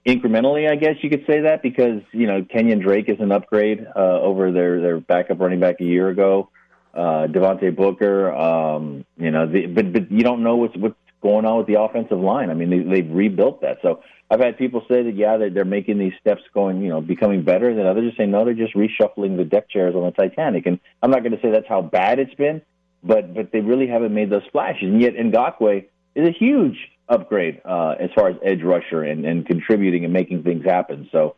[0.06, 3.86] incrementally, I guess you could say that because you know Kenyon Drake is an upgrade
[3.96, 6.50] uh, over their their backup running back a year ago.
[6.94, 11.46] Uh, Devontae Booker, um, you know, the, but but you don't know what's what's going
[11.46, 12.50] on with the offensive line.
[12.50, 13.78] I mean, they, they've rebuilt that.
[13.80, 17.00] So I've had people say that yeah, they're, they're making these steps, going, you know,
[17.00, 17.70] becoming better.
[17.70, 20.66] And then others are saying no, they're just reshuffling the deck chairs on the Titanic.
[20.66, 22.60] And I'm not going to say that's how bad it's been,
[23.02, 24.88] but but they really haven't made those splashes.
[24.88, 26.76] And yet Ngakoue is a huge
[27.08, 31.08] upgrade uh, as far as edge rusher and, and contributing and making things happen.
[31.12, 31.36] So,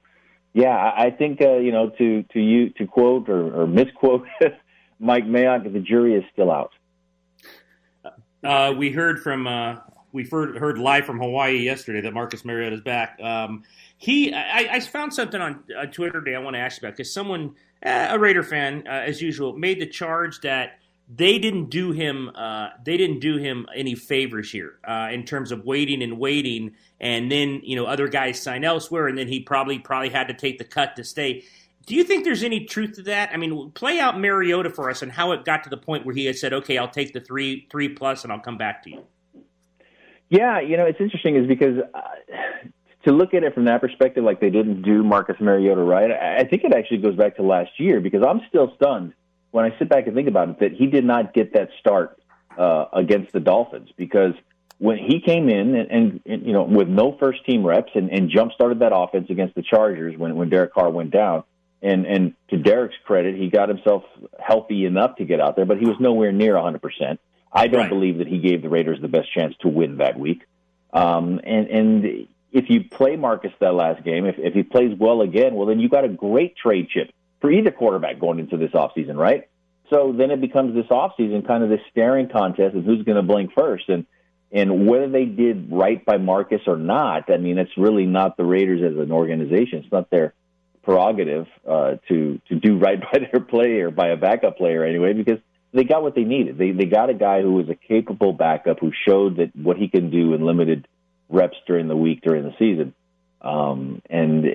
[0.53, 4.27] yeah, I, think uh, you know to to you to quote or, or misquote
[5.01, 6.71] Mike Mayock, the jury is still out.
[8.45, 9.77] Uh, we heard from uh,
[10.15, 13.19] we heard, heard live from Hawaii yesterday that Marcus Mariota is back.
[13.21, 13.65] Um,
[13.99, 16.97] he, I, I found something on uh, Twitter today I want to ask you about
[16.97, 21.69] because someone, uh, a Raider fan, uh, as usual, made the charge that they didn't
[21.71, 26.03] do him, uh, they didn't do him any favors here uh, in terms of waiting
[26.03, 30.09] and waiting, and then you know other guys sign elsewhere, and then he probably probably
[30.09, 31.45] had to take the cut to stay.
[31.87, 33.31] Do you think there's any truth to that?
[33.35, 36.15] I mean, play out Mariota for us and how it got to the point where
[36.15, 38.91] he had said, "Okay, I'll take the three three plus, and I'll come back to
[38.91, 39.05] you."
[40.31, 42.01] Yeah, you know, it's interesting is because uh,
[43.05, 46.39] to look at it from that perspective, like they didn't do Marcus Mariota right, I
[46.39, 49.13] I think it actually goes back to last year because I'm still stunned
[49.55, 52.19] when I sit back and think about it that he did not get that start
[52.59, 54.35] uh, against the Dolphins because
[54.79, 58.11] when he came in and, and, and you know with no first team reps and,
[58.11, 61.45] and jump started that offense against the Chargers when when Derek Carr went down.
[61.83, 64.03] And and to Derek's credit, he got himself
[64.41, 67.21] healthy enough to get out there, but he was nowhere near 100 percent.
[67.53, 67.91] I don't Right.
[67.91, 70.43] believe that he gave the Raiders the best chance to win that week.
[70.93, 75.21] Um, and and if you play Marcus that last game, if if he plays well
[75.21, 77.13] again, well then you got a great trade chip
[77.45, 79.51] for either quarterback going into this offseason, right?
[79.91, 83.23] So then it becomes this offseason kind of this staring contest of who's going to
[83.23, 84.07] blink first, and
[84.51, 87.31] and whether they did right by Marcus or not.
[87.31, 89.81] I mean, it's really not the Raiders as an organization.
[89.81, 90.33] It's not their
[90.85, 95.39] prerogative uh, to to do right by their player, by a backup player anyway, because
[95.75, 96.57] they got what they needed.
[96.57, 99.89] They they got a guy who was a capable backup who showed that what he
[99.89, 100.89] can do in limited
[101.29, 102.95] reps during the week during the season.
[103.43, 104.47] Um, and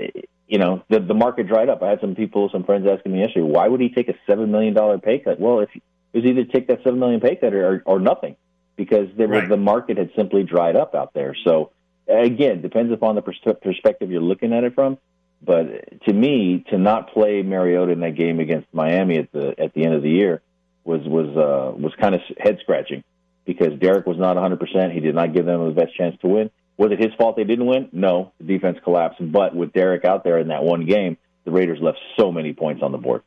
[0.49, 1.81] you know the the market dried up.
[1.83, 4.51] I had some people, some friends asking me yesterday, why would he take a seven
[4.51, 5.39] million dollar pay cut?
[5.39, 5.81] Well, if it
[6.13, 8.35] was either take that seven million pay cut or or nothing,
[8.75, 9.49] because there was Right.
[9.49, 11.35] the market had simply dried up out there.
[11.45, 11.71] So
[12.07, 14.97] again, depends upon the pers- perspective you're looking at it from.
[15.41, 19.73] But to me, to not play Mariota in that game against Miami at the at
[19.73, 20.41] the end of the year
[20.83, 23.03] was was uh, was kind of head scratching
[23.45, 24.59] because Derek was not 100.
[24.59, 26.49] percent He did not give them the best chance to win.
[26.79, 27.89] Was it his fault they didn't win?
[27.91, 29.19] No, the defense collapsed.
[29.33, 32.81] But with Derek out there in that one game, the Raiders left so many points
[32.81, 33.21] on the board.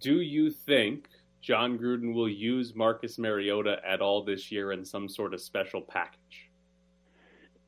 [0.00, 1.06] Do you think
[1.40, 5.80] Jon Gruden will use Marcus Mariota at all this year in some sort of special
[5.80, 6.50] package?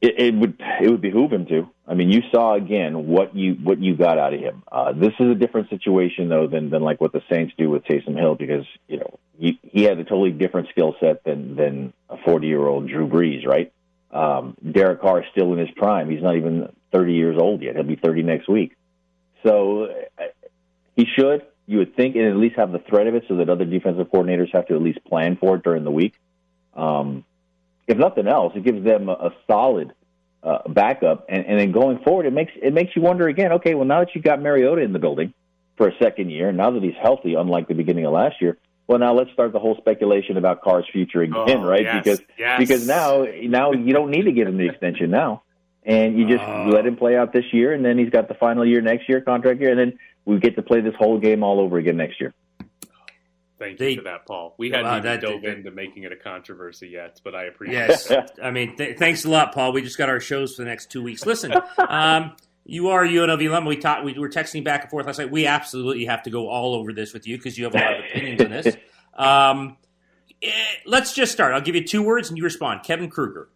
[0.00, 1.70] It, it would it would behoove him to.
[1.86, 4.64] I mean, you saw again what you what you got out of him.
[4.72, 7.84] Uh, this is a different situation though than than like what the Saints do with
[7.84, 11.92] Taysom Hill because you know he, he had a totally different skill set than than
[12.10, 13.72] a 40 year old Drew Brees, right?
[14.14, 16.08] Um, Derek Carr is still in his prime.
[16.08, 17.74] He's not even 30 years old yet.
[17.74, 18.76] He'll be 30 next week.
[19.44, 19.86] So
[20.18, 20.24] uh,
[20.96, 21.42] He should.
[21.66, 24.06] You would think, and at least have the threat of it, so that other defensive
[24.08, 26.14] coordinators have to at least plan for it during the week.
[26.74, 27.24] Um,
[27.86, 29.92] if nothing else, it gives them a, a solid
[30.42, 33.52] uh, backup, and, and then going forward, it makes it makes you wonder again.
[33.52, 35.32] Okay, well now that you've got Mariota in the building
[35.76, 38.98] for a second year, now that he's healthy, unlike the beginning of last year, well
[38.98, 41.82] now let's start the whole speculation about Carr's future again, Oh, right?
[41.82, 42.58] yes, because yes.
[42.58, 45.42] because now now you don't need to give him the extension now,
[45.84, 46.68] and you just Oh.
[46.72, 49.20] let him play out this year, and then he's got the final year next year,
[49.20, 52.20] contract year, and then we get to play this whole game all over again next
[52.20, 52.32] year.
[53.58, 54.54] Thank They- you for that, Paul.
[54.58, 57.44] We hadn't Wow, even that- dove that- into making it a controversy yet, but I
[57.44, 58.32] appreciate Yes, it.
[58.42, 59.72] I mean, th- thanks a lot, Paul.
[59.72, 61.24] We just got our shows for the next two weeks.
[61.24, 61.52] Listen,
[61.88, 62.32] um,
[62.64, 63.66] you are UNLV alum.
[63.66, 64.04] We talked.
[64.04, 65.30] We were texting back and forth last night.
[65.30, 67.98] We absolutely have to go all over this with you because you have a lot
[67.98, 68.76] of opinions on this.
[69.16, 69.76] Um,
[70.42, 70.50] eh,
[70.86, 71.54] let's just start.
[71.54, 72.82] I'll give you two words and you respond.
[72.82, 73.48] Kevin Kruger.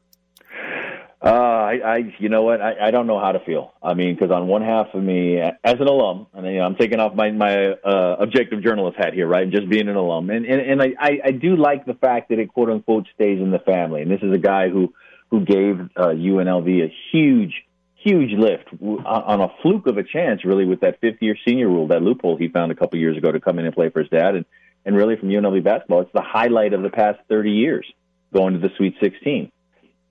[1.20, 2.60] Uh, I, I, you know what?
[2.60, 3.74] I, I don't know how to feel.
[3.82, 6.76] I mean, because on one half of me, as an alum, and you know, I'm
[6.76, 9.50] taking off my my uh, objective journalist hat here, right?
[9.50, 12.38] Just being an alum, and and, and I, I, I do like the fact that
[12.38, 14.02] it quote unquote stays in the family.
[14.02, 14.94] And this is a guy who
[15.30, 17.64] who gave uh, UNLV a huge
[17.98, 21.68] huge lift on on a fluke of a chance, really, with that fifth year senior
[21.68, 24.00] rule, that loophole he found a couple years ago to come in and play for
[24.00, 24.44] his dad, and
[24.84, 27.86] and really from UNLV basketball, it's the highlight of the past 30 years,
[28.32, 29.50] going to the Sweet 16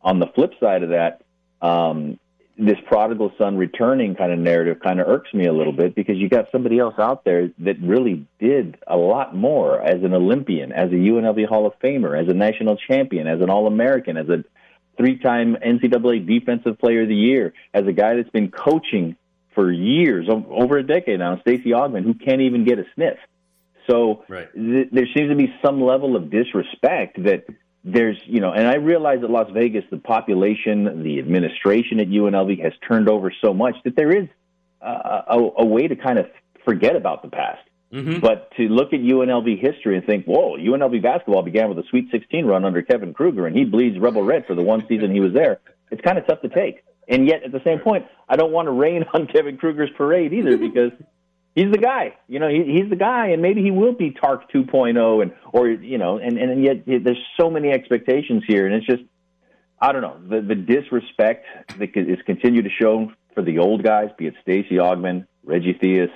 [0.08, 1.22] on the flip side of that,
[1.62, 2.20] um,
[2.58, 6.18] this prodigal son returning kind of narrative kind of irks me a little bit because
[6.18, 10.72] you got somebody else out there that really did a lot more as an Olympian,
[10.72, 14.28] as a UNLV Hall of Famer, as a national champion, as an All American, as
[14.30, 14.44] a
[14.98, 19.16] three time NCAA Defensive Player of the Year, as a guy that's been coaching
[19.54, 23.18] for years, over a decade now, Stacey Augmon, who can't even get a sniff.
[23.90, 24.48] So Right.
[24.54, 27.46] th- there seems to be some level of disrespect that
[27.84, 32.62] there's, you know, and I realize that Las Vegas, the population, the administration at UNLV
[32.62, 34.28] has turned over so much that there is
[34.82, 36.28] uh, a, a way to kind of
[36.66, 37.62] forget about the past.
[37.92, 38.20] Mm-hmm.
[38.20, 42.10] But to look at UNLV history and think, whoa, UNLV basketball began with a Sweet
[42.12, 45.22] 16 run under Kevin Kruger, and he bleeds Rebel Red for the one season he
[45.22, 45.60] was there.
[45.90, 46.84] It's kind of tough to take.
[47.08, 50.34] And yet, at the same point, I don't want to rain on Kevin Kruger's parade
[50.34, 50.92] either because
[51.56, 52.16] he's the guy.
[52.28, 55.70] You know, he, he's the guy, and maybe he will be Tark 2.0, and or
[55.70, 59.04] you know, and and yet there's so many expectations here, and it's just
[59.80, 61.46] I don't know the the disrespect
[61.80, 66.10] that is continued to show for the old guys, be it Stacey Augmon, Reggie Theus,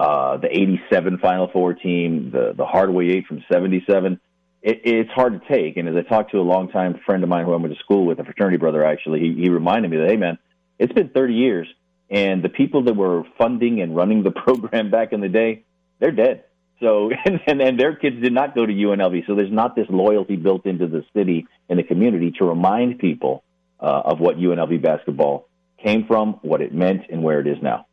[0.00, 4.18] uh, the '87 Final Four team, the the Hardway Eight from '77.
[4.62, 5.76] It, it's hard to take.
[5.76, 8.06] And as I talked to a longtime friend of mine who I went to school
[8.06, 10.38] with, a fraternity brother actually, he, he reminded me that, hey man,
[10.78, 11.68] it's been 30 years,
[12.08, 15.64] and the people that were funding and running the program back in the day,
[15.98, 16.44] they're dead.
[16.80, 19.26] So, and, and, and their kids did not go to UNLV.
[19.26, 23.44] So there's not this loyalty built into the city and the community to remind people
[23.78, 25.46] uh, of what UNLV basketball
[25.84, 27.86] came from, what it meant, and where it is now.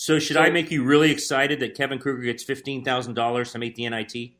[0.00, 3.58] So should I make you really excited that Kevin Kruger gets fifteen thousand dollars to
[3.58, 4.12] make the NIT?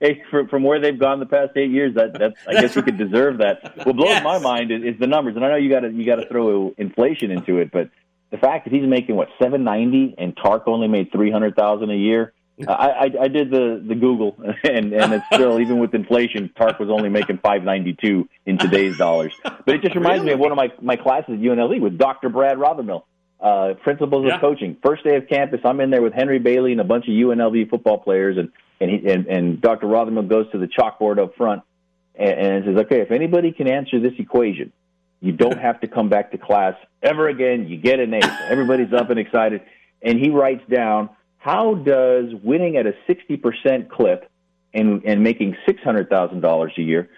[0.00, 2.82] hey, from, from where they've gone the past eight years, that that's I guess you
[2.82, 3.84] could deserve that.
[3.84, 4.22] What blows Yes.
[4.22, 6.28] my mind is, is the numbers, and I know you got to you got to
[6.28, 7.90] throw inflation into it, but
[8.30, 11.90] the fact that he's making what seven ninety and Tark only made three hundred thousand
[11.90, 12.32] a year.
[12.68, 16.78] I, I I did the the Google, and and it's still even with inflation, Tark
[16.78, 19.32] was only making five ninety two in today's dollars.
[19.42, 22.28] But it just reminds me of one of my my classes at UNLV with Dr.
[22.28, 23.02] Brad Rothermel,
[23.44, 24.36] uh, principles Yeah.
[24.36, 24.76] of coaching.
[24.82, 27.68] First day of campus, I'm in there with Henry Bailey and a bunch of UNLV
[27.68, 28.48] football players, and
[28.80, 29.86] and he, and, and Dr.
[29.86, 31.62] Rothermel goes to the chalkboard up front
[32.14, 34.72] and, and says, "Okay, if anybody can answer this equation,
[35.20, 37.68] you don't have to come back to class ever again.
[37.68, 39.60] You get an A." So everybody's up and excited,
[40.00, 44.28] and he writes down how does winning at a sixty percent clip
[44.72, 47.10] and and making six hundred thousand dollars a year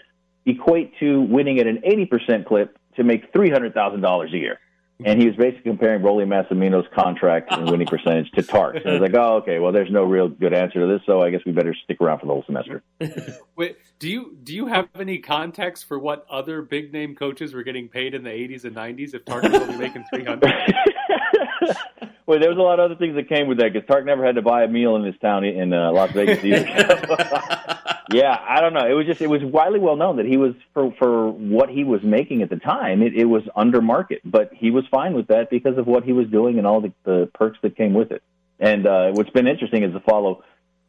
[0.45, 4.39] equate to winning at an eighty percent clip to make three hundred thousand dollars a
[4.39, 4.59] year.
[5.05, 8.77] And he was basically comparing Rollie Massimino's contract and winning percentage to Tark.
[8.77, 11.21] And I was like, oh, okay, well, there's no real good answer to this, so
[11.21, 12.83] I guess we better stick around for the whole semester.
[13.57, 17.63] Wait, do you do you have any context for what other big name coaches were
[17.63, 20.51] getting paid in the 80s and 90s if Tark was only making 300?
[22.27, 24.25] well, there was a lot of other things that came with that because Tark never
[24.25, 26.65] had to buy a meal in his town in uh, Las Vegas either.
[28.13, 28.87] yeah, I don't know.
[28.87, 31.85] It was just it was widely well known that he was for for what he
[31.85, 33.03] was making at the time.
[33.03, 36.13] It, it was under market, but he was fine with that because of what he
[36.13, 38.23] was doing and all the, the perks that came with it.
[38.61, 40.45] And uh, what's been interesting is to follow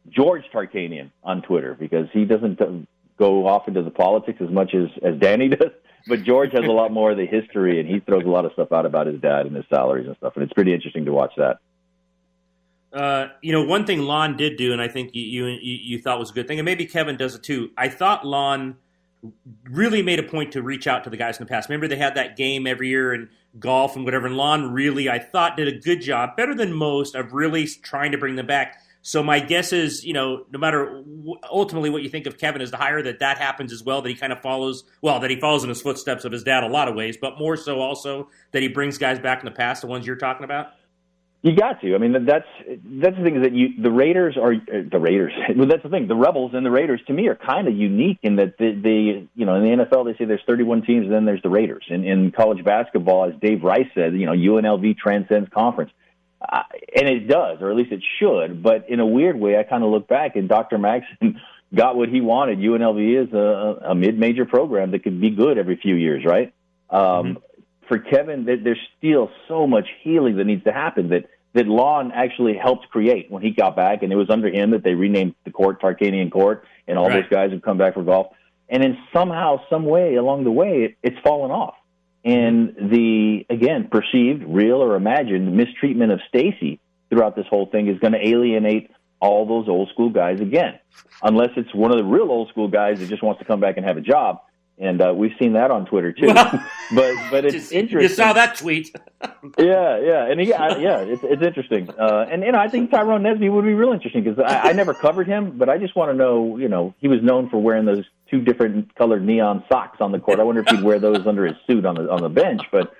[0.08, 2.60] George Tarkanian on Twitter because he doesn't
[3.18, 5.72] go off into the politics as much as as Danny does.
[6.06, 8.52] But George has a lot more of the history, and he throws a lot of
[8.52, 10.34] stuff out about his dad and his salaries and stuff.
[10.36, 11.58] And it's pretty interesting to watch that.
[12.92, 16.18] Uh, you know, one thing Lon did do, and I think you, you you thought
[16.18, 17.70] was a good thing, and maybe Kevin does it too.
[17.76, 18.76] I thought Lon
[19.64, 21.68] really made a point to reach out to the guys in the past.
[21.68, 23.28] Remember, they had that game every year in
[23.58, 24.26] golf and whatever.
[24.26, 28.12] And Lon really, I thought, did a good job, better than most, of really trying
[28.12, 28.80] to bring them back.
[29.02, 31.02] So my guess is, you know, no matter
[31.50, 34.02] ultimately what you think of Kevin is the higher that that happens as well.
[34.02, 36.62] That he kind of follows, well, that he follows in his footsteps of his dad
[36.62, 39.50] a lot of ways, but more so also that he brings guys back in the
[39.50, 40.72] past, the ones you're talking about.
[41.40, 41.94] You got to.
[41.94, 45.32] I mean, that's that's the thing is that you the Raiders are the Raiders.
[45.56, 46.08] Well, that's the thing.
[46.08, 49.28] The Rebels and the Raiders to me are kind of unique in that they, they,
[49.34, 51.84] you know, in the NFL they say there's 31 teams and then there's the Raiders.
[51.88, 55.92] In, in college basketball, as Dave Rice said, you know, UNLV transcends conference,
[56.40, 56.62] uh,
[56.94, 58.62] and it does, or at least it should.
[58.62, 60.76] But in a weird way, I kind of look back and Dr.
[60.76, 61.40] Maxson
[61.74, 62.58] got what he wanted.
[62.58, 66.52] UNLV is a, a mid-major program that could be good every few years, right?
[66.90, 67.44] Um, mm-hmm
[67.88, 71.24] for Kevin, there's still so much healing that needs to happen that
[71.54, 74.84] that Lon actually helped create when he got back, and it was under him that
[74.84, 77.22] they renamed the court Tarkanian Court, and all right.
[77.22, 78.28] those guys have come back for golf.
[78.68, 81.74] And then somehow, some way along the way, it, it's fallen off.
[82.22, 87.98] And the again perceived, real or imagined mistreatment of Stacey throughout this whole thing is
[87.98, 90.78] going to alienate all those old school guys again,
[91.22, 93.78] unless it's one of the real old school guys that just wants to come back
[93.78, 94.42] and have a job
[94.80, 96.32] and uh, we've seen that on Twitter too.
[96.34, 96.60] but
[97.30, 98.10] but it's Just, interesting.
[98.10, 98.94] You saw that tweet.
[99.58, 101.90] yeah, yeah, and he, I, yeah, it's it's interesting.
[101.90, 104.72] Uh, and you know, I think Tyrone Nesby would be real interesting because I, I
[104.72, 106.56] never covered him, but I just want to know.
[106.56, 110.18] You know, he was known for wearing those two different colored neon socks on the
[110.18, 110.40] court.
[110.40, 112.62] I wonder if he'd wear those under his suit on the on the bench.
[112.70, 112.94] But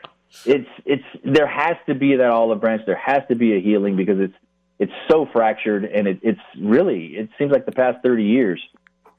[0.45, 2.83] it's it's there has to be that olive branch.
[2.87, 4.35] There has to be a healing because it's
[4.79, 8.61] it's so fractured, and it, it's really it seems like the past thirty years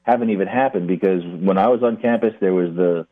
[0.02, 3.06] haven't even happened because when I was on campus, there was the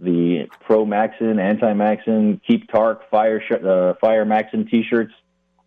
[0.00, 5.12] the pro Maxson, anti Maxson, keep Tark, fire uh, fire Maxson T-shirts,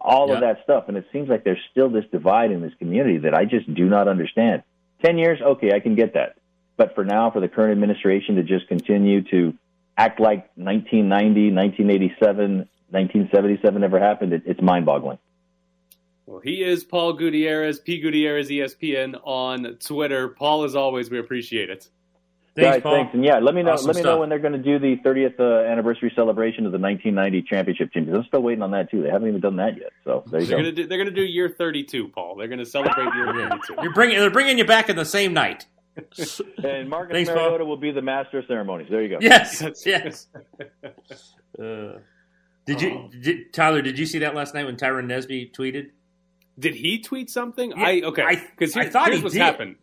[0.02, 3.20] all of that stuff, and it seems like there's still this divide in this community
[3.20, 4.64] that I just do not understand.
[5.04, 6.36] Ten years, okay, I can get that,
[6.78, 9.54] but for now, for the current administration to just continue to
[9.98, 15.18] act like 1990, 1987, 1977 never happened, it, it's mind-boggling.
[16.26, 18.00] Well, he is Paul Gutierrez, P.
[18.00, 20.30] Gutierrez ESPN on Twitter.
[20.30, 21.90] Paul, as always, we appreciate it.
[22.56, 22.94] Thanks, Guys, Paul.
[22.94, 23.74] thanks, and yeah, let me know.
[23.74, 24.14] Awesome let me stuff.
[24.14, 27.92] know when they're going to do the 30th uh, anniversary celebration of the 1990 championship
[27.92, 28.12] team.
[28.16, 29.04] I'm still waiting on that too.
[29.04, 29.92] They haven't even done that yet.
[30.06, 30.64] So there you they're go.
[30.64, 32.38] Gonna do, they're going to do year 32, Paul.
[32.38, 33.76] They're going to celebrate year 32.
[33.84, 34.20] You're bringing.
[34.20, 35.66] They're bringing you back in the same night.
[36.64, 37.68] and Marcus Thanks, Mariota Paul.
[37.68, 38.88] will be the master of ceremonies.
[38.90, 39.18] There you go.
[39.22, 40.28] Yes, yes.
[41.60, 42.00] Uh,
[42.66, 43.10] did you, oh.
[43.22, 43.82] did, Tyler?
[43.82, 45.92] Did you see that last night when Tyrone Nesby tweeted?
[46.58, 47.72] Did he tweet something?
[47.72, 49.42] Yeah, I okay because here, here's what's did.
[49.42, 49.76] happened.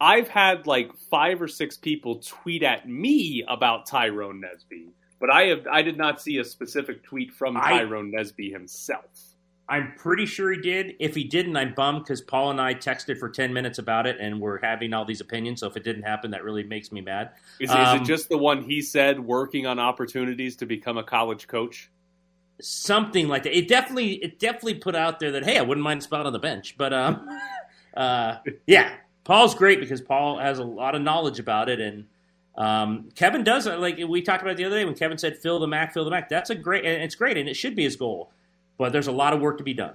[0.00, 5.46] I've had like five or six people tweet at me about Tyrone Nesby, but I
[5.46, 9.30] have I did not see a specific tweet from Tyrone I, Nesby himself.
[9.70, 10.96] I'm pretty sure he did.
[10.98, 14.16] If he didn't, I'm bummed because Paul and I texted for 10 minutes about it
[14.18, 15.60] and we're having all these opinions.
[15.60, 17.30] So if it didn't happen, that really makes me mad.
[17.60, 20.98] Is, um, is it um, just the one he said working on opportunities to become
[20.98, 21.88] a college coach?
[22.60, 23.56] Something like that.
[23.56, 26.32] It definitely it definitely put out there that hey, I wouldn't mind a spot on
[26.32, 26.76] the bench.
[26.76, 27.28] But um,
[27.96, 28.36] uh,
[28.66, 28.94] yeah,
[29.24, 32.06] Paul's great because Paul has a lot of knowledge about it, and
[32.56, 35.66] um, Kevin does like we talked about the other day when Kevin said fill the
[35.66, 36.28] Mack, fill the Mack.
[36.28, 38.32] That's a great and it's great and it should be his goal,
[38.78, 39.94] but there's a lot of work to be done.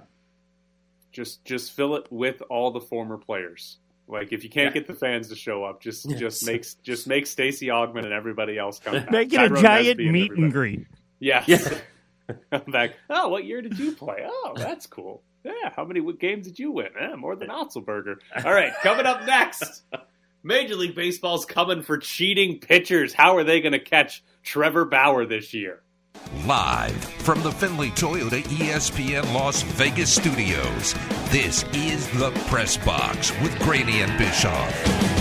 [1.12, 3.78] Just just fill it with all the former players.
[4.08, 4.80] Like if you can't yeah.
[4.80, 6.18] get the fans to show up, just yes.
[6.18, 8.94] just makes just make Stacey Augmon and everybody else come.
[9.10, 10.86] Make it a giant meet and, and greet.
[11.18, 11.48] Yes.
[11.48, 11.58] Yeah.
[12.52, 12.92] I'm back.
[13.08, 14.24] Oh, what year did you play?
[14.26, 15.22] Oh, that's cool.
[15.44, 16.88] Yeah, how many games did you win?
[16.98, 18.16] Eh, more than Otzelberger.
[18.44, 19.82] All right, coming up next.
[20.42, 23.12] Major League Baseball's coming for cheating pitchers.
[23.12, 25.82] How are they going to catch Trevor Bauer this year?
[26.46, 30.94] Live from the Findlay Toyota ESPN Las Vegas studios,
[31.30, 35.15] this is the Press Box with Graney and Bischoff.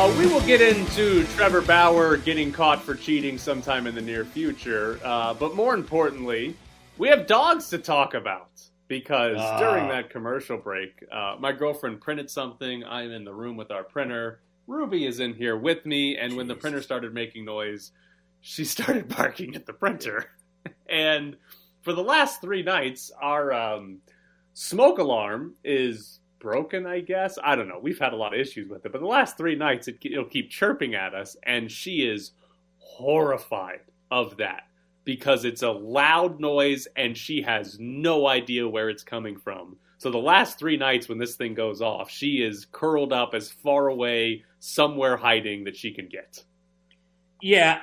[0.00, 4.24] Uh, we will get into Trevor Bauer getting caught for cheating sometime in the near
[4.24, 4.98] future.
[5.04, 6.56] Uh, but more importantly,
[6.96, 8.48] we have dogs to talk about
[8.88, 9.58] because uh.
[9.58, 12.82] during that commercial break, uh, my girlfriend printed something.
[12.82, 14.40] I'm in the room with our printer.
[14.66, 16.36] Ruby is in here with me, and Jeez.
[16.36, 17.92] when the printer started making noise,
[18.40, 20.30] she started barking at the printer.
[20.88, 21.36] and
[21.82, 23.98] for the last three nights, our um,
[24.54, 27.38] smoke alarm is broken, I guess.
[27.42, 27.78] I don't know.
[27.80, 30.24] We've had a lot of issues with it, but the last three nights it, it'll
[30.24, 32.32] keep chirping at us, and she is
[32.78, 33.80] horrified
[34.10, 34.64] of that
[35.04, 39.76] because it's a loud noise and she has no idea where it's coming from.
[39.98, 43.50] So the last three nights when this thing goes off, she is curled up as
[43.50, 46.44] far away somewhere hiding that she can get.
[47.42, 47.80] Yeah,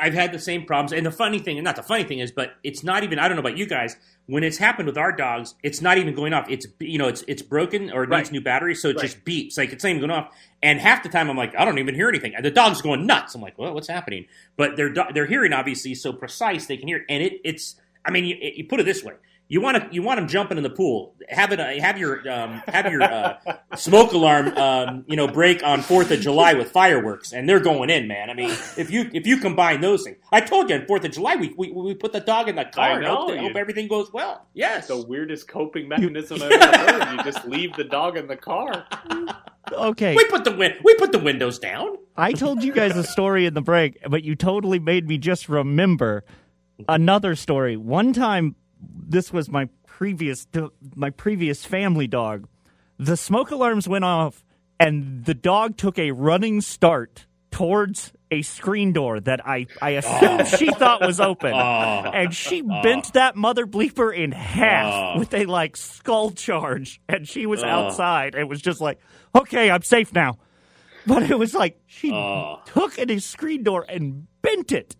[0.00, 0.92] I've had the same problems.
[0.92, 3.18] And the funny thing, and not the funny thing is, but it's not even.
[3.18, 3.96] I don't know about you guys.
[4.26, 6.48] When it's happened with our dogs, it's not even going off.
[6.48, 9.02] It's you know, it's it's broken or it needs new batteries, so it Right.
[9.02, 10.32] just beeps like it's not even going off.
[10.62, 13.06] And half the time, I'm like, I don't even hear anything, and the dog's going
[13.06, 13.34] nuts.
[13.34, 14.26] I'm like, well, what's happening?
[14.56, 17.04] But their their hearing obviously is so precise they can hear, it.
[17.08, 17.76] and it it's.
[18.04, 19.14] I mean, you, you put it this way.
[19.50, 21.16] You want to you want them jumping in the pool.
[21.28, 21.58] Have it.
[21.58, 23.34] Uh, have your um, have your uh,
[23.74, 24.56] smoke alarm.
[24.56, 28.30] Um, you know, break on Fourth of July with fireworks, and they're going in, man.
[28.30, 31.10] I mean, if you if you combine those things, I told you on Fourth of
[31.10, 33.88] July we, we we put the dog in the car I and hope, hope everything
[33.88, 34.46] goes well.
[34.54, 34.86] Yes.
[34.86, 37.16] The weirdest coping mechanism I've ever heard.
[37.18, 38.86] You just leave the dog in the car.
[39.72, 40.14] Okay.
[40.14, 41.96] we put the win- we put the windows down.
[42.16, 45.48] I told you guys a story in the break, but you totally made me just
[45.48, 46.24] remember
[46.88, 47.76] another story.
[47.76, 50.46] One time, this was my previous
[50.94, 52.48] my previous family dog.
[52.98, 54.44] The smoke alarms went off,
[54.78, 60.46] and the dog took a running start towards a screen door that I I assumed
[60.48, 60.74] she oh.
[60.74, 62.10] thought was open, oh.
[62.14, 63.10] and she bent oh.
[63.14, 65.18] that mother bleeper in half Oh.
[65.18, 68.34] with a like skull charge, and she was outside.
[68.34, 69.00] It was just like,
[69.34, 70.38] okay, I'm safe now.
[71.06, 72.60] But it was like she Oh.
[72.66, 74.96] took a screen door and bent it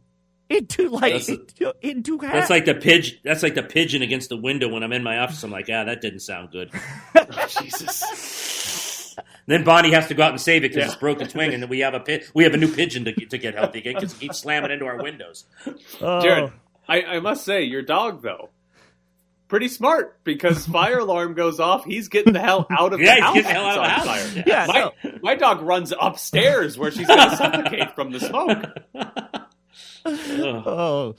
[0.50, 2.32] into like That's- into, into half.
[2.34, 3.18] That's like the pigeon.
[3.24, 5.42] That's like the pigeon against the window when I'm in my office.
[5.42, 6.70] I'm like, ah, that didn't sound good.
[7.48, 9.16] Jesus.
[9.46, 10.86] Then Bonnie has to go out and save it because Yeah.
[10.92, 13.12] it's broken twing, and then we have a pi- we have a new pigeon to
[13.12, 15.44] get, to get healthy again because it keeps slamming into our windows.
[16.00, 16.20] Oh.
[16.20, 16.52] Jared,
[16.88, 18.50] I, I must say, your dog though,
[19.48, 21.84] pretty smart because fire alarm goes off.
[21.84, 23.18] He's getting the hell out of the house.
[23.18, 23.44] Yeah, the he's house.
[23.44, 24.30] getting the hell out of the house.
[24.32, 24.44] fire.
[24.46, 24.66] Yeah,
[25.02, 28.64] My, my dog runs upstairs where she's going to suffocate from the smoke.
[30.04, 30.62] Ugh.
[30.66, 31.14] Oh,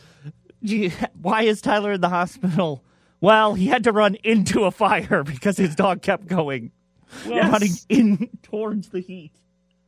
[0.64, 2.84] gee, why is Tyler in the hospital?
[3.20, 6.72] Well, he had to run into a fire because his dog kept going,
[7.28, 7.52] Yes.
[7.52, 9.32] running in towards the heat.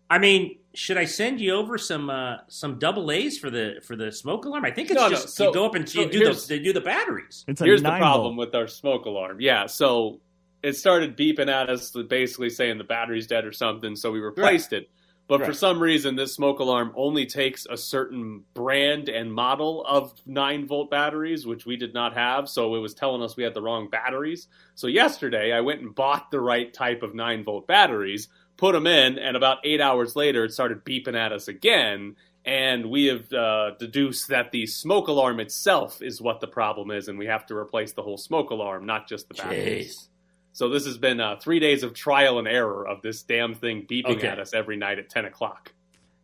[0.10, 3.96] I mean, should I send you over some uh, some double A's for the for
[3.96, 4.66] the smoke alarm?
[4.66, 6.46] I think it's No, no, just so- you go up and so you do here's-
[6.46, 7.44] the, you do the batteries.
[7.48, 8.48] It's Here's the problem volt.
[8.48, 9.42] with our smoke alarm.
[9.42, 10.20] Yeah, so
[10.62, 13.96] it started beeping at us, basically saying the battery's dead or something.
[13.96, 14.90] So we replaced it.
[15.28, 20.14] But for some reason, this smoke alarm only takes a certain brand and model of
[20.26, 22.50] 9 volt batteries, which we did not have.
[22.50, 24.48] So it was telling us we had the wrong batteries.
[24.76, 28.86] So yesterday, I went and bought the right type of 9 volt batteries, put them
[28.86, 32.16] in, and about eight hours later, it started beeping at us again.
[32.46, 37.08] And we have uh, deduced that the smoke alarm itself is what the problem is,
[37.08, 39.98] and we have to replace the whole smoke alarm, not just the batteries.
[39.98, 40.08] Jeez.
[40.54, 43.86] So this has been uh, three days of trial and error of this damn thing
[43.90, 44.28] beeping Okay.
[44.28, 45.74] at us every night at 10 o'clock.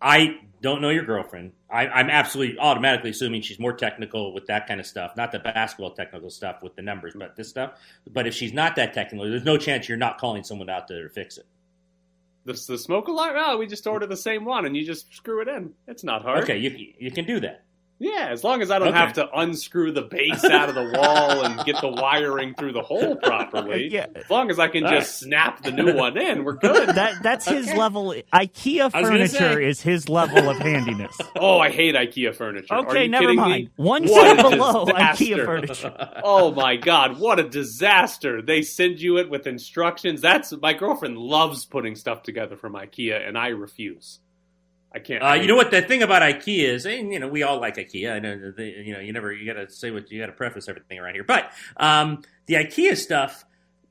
[0.01, 1.51] I don't know your girlfriend.
[1.69, 5.39] I, I'm absolutely automatically assuming she's more technical with that kind of stuff, not the
[5.39, 7.73] basketball technical stuff with the numbers, but this stuff.
[8.09, 11.03] But if she's not that technical, there's no chance you're not calling someone out there
[11.03, 11.45] to fix it.
[12.45, 13.35] The, the smoke alarm?
[13.37, 15.73] Oh, we just order the same one and you just screw it in.
[15.87, 16.43] It's not hard.
[16.43, 17.65] Okay, you you can do that.
[18.01, 18.97] Yeah, as long as I don't Okay.
[18.97, 22.81] have to unscrew the base out of the wall and get the wiring through the
[22.81, 23.87] hole properly.
[23.91, 24.05] Yeah.
[24.15, 26.89] As long as I can All just snap the new one in, we're good.
[26.89, 28.13] That that's his level.
[28.33, 29.65] IKEA furniture say.
[29.67, 31.15] is his level of handiness.
[31.35, 32.73] Oh, I hate IKEA furniture.
[32.73, 33.63] Are Okay, you never kidding mind.
[33.65, 33.69] Me?
[33.77, 35.23] One What step below disaster.
[35.25, 36.19] IKEA furniture.
[36.23, 38.41] Oh my god, what a disaster.
[38.41, 40.21] They send you it with instructions.
[40.21, 44.19] That's my girlfriend loves putting stuff together from IKEA and I refuse.
[44.93, 45.23] I can't.
[45.23, 47.77] Uh, you know what the thing about IKEA is, and you know we all like
[47.77, 48.11] IKEA.
[48.11, 50.27] I know that they, you know you never you got to say what you got
[50.27, 53.45] to preface everything around here, but um, the IKEA stuff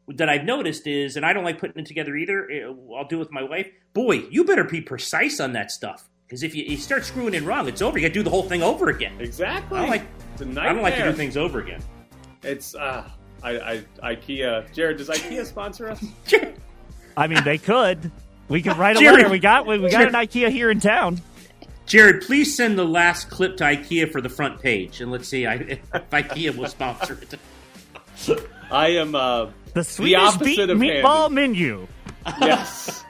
[0.08, 2.50] that I've noticed is, and I don't like putting it together either.
[2.50, 2.64] eh,
[2.96, 3.70] I'll do it with my wife.
[3.92, 7.44] Boy, you better be precise on that stuff because if you, you start screwing in
[7.44, 7.98] wrong, it's over.
[7.98, 9.20] You got to do the whole thing over again.
[9.20, 9.78] Exactly.
[9.78, 11.82] I don't like It's a I don't like to do things over again.
[12.42, 13.08] It's uh
[13.42, 16.04] I, I IKEA Jared, does IKEA sponsor us?
[17.16, 18.10] I mean, they could.
[18.48, 19.28] We can write a Jerry- letter.
[19.30, 21.20] We got we got an IKEA here in town.
[21.86, 25.46] Jared, please send the last clip to IKEA for the front page, and let's see
[25.46, 28.38] I, if IKEA will sponsor it.
[28.70, 31.86] I am uh The Swedish opposite beef of meatball menu.
[32.40, 33.04] yes.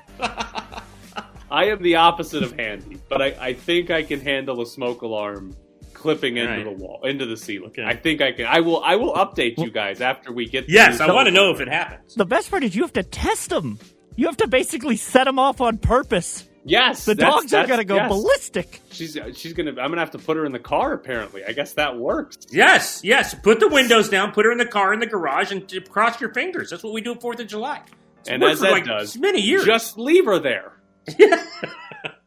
[1.51, 5.03] I am the opposite of handy, but I, I think I can handle a smoke
[5.03, 5.57] alarm
[5.95, 6.65] clipping into Right.
[6.65, 7.71] the wall, into the ceiling.
[7.71, 7.85] Okay.
[7.85, 8.47] I think I can.
[8.47, 8.83] I will.
[8.85, 10.69] I will update you guys after we get.
[10.69, 12.15] Yes, new I want to know if it happens.
[12.15, 13.79] The best part is you have to test them.
[14.19, 16.45] You have to basically set them off on purpose.
[16.65, 18.09] Yes, The that's- dogs are going to go yes.
[18.09, 18.81] ballistic.
[18.91, 19.71] She's she's gonna.
[19.71, 20.93] I'm gonna have to put her in the car.
[20.93, 22.37] Apparently, I guess that works.
[22.51, 23.33] Yes, yes.
[23.33, 26.35] Put the windows down, put her in the car in the garage, and cross your
[26.35, 26.69] fingers.
[26.71, 27.81] That's what we do at Fourth of July.
[28.19, 29.65] It's And worked as for Ed like does, many years.
[29.65, 30.73] just leave her there.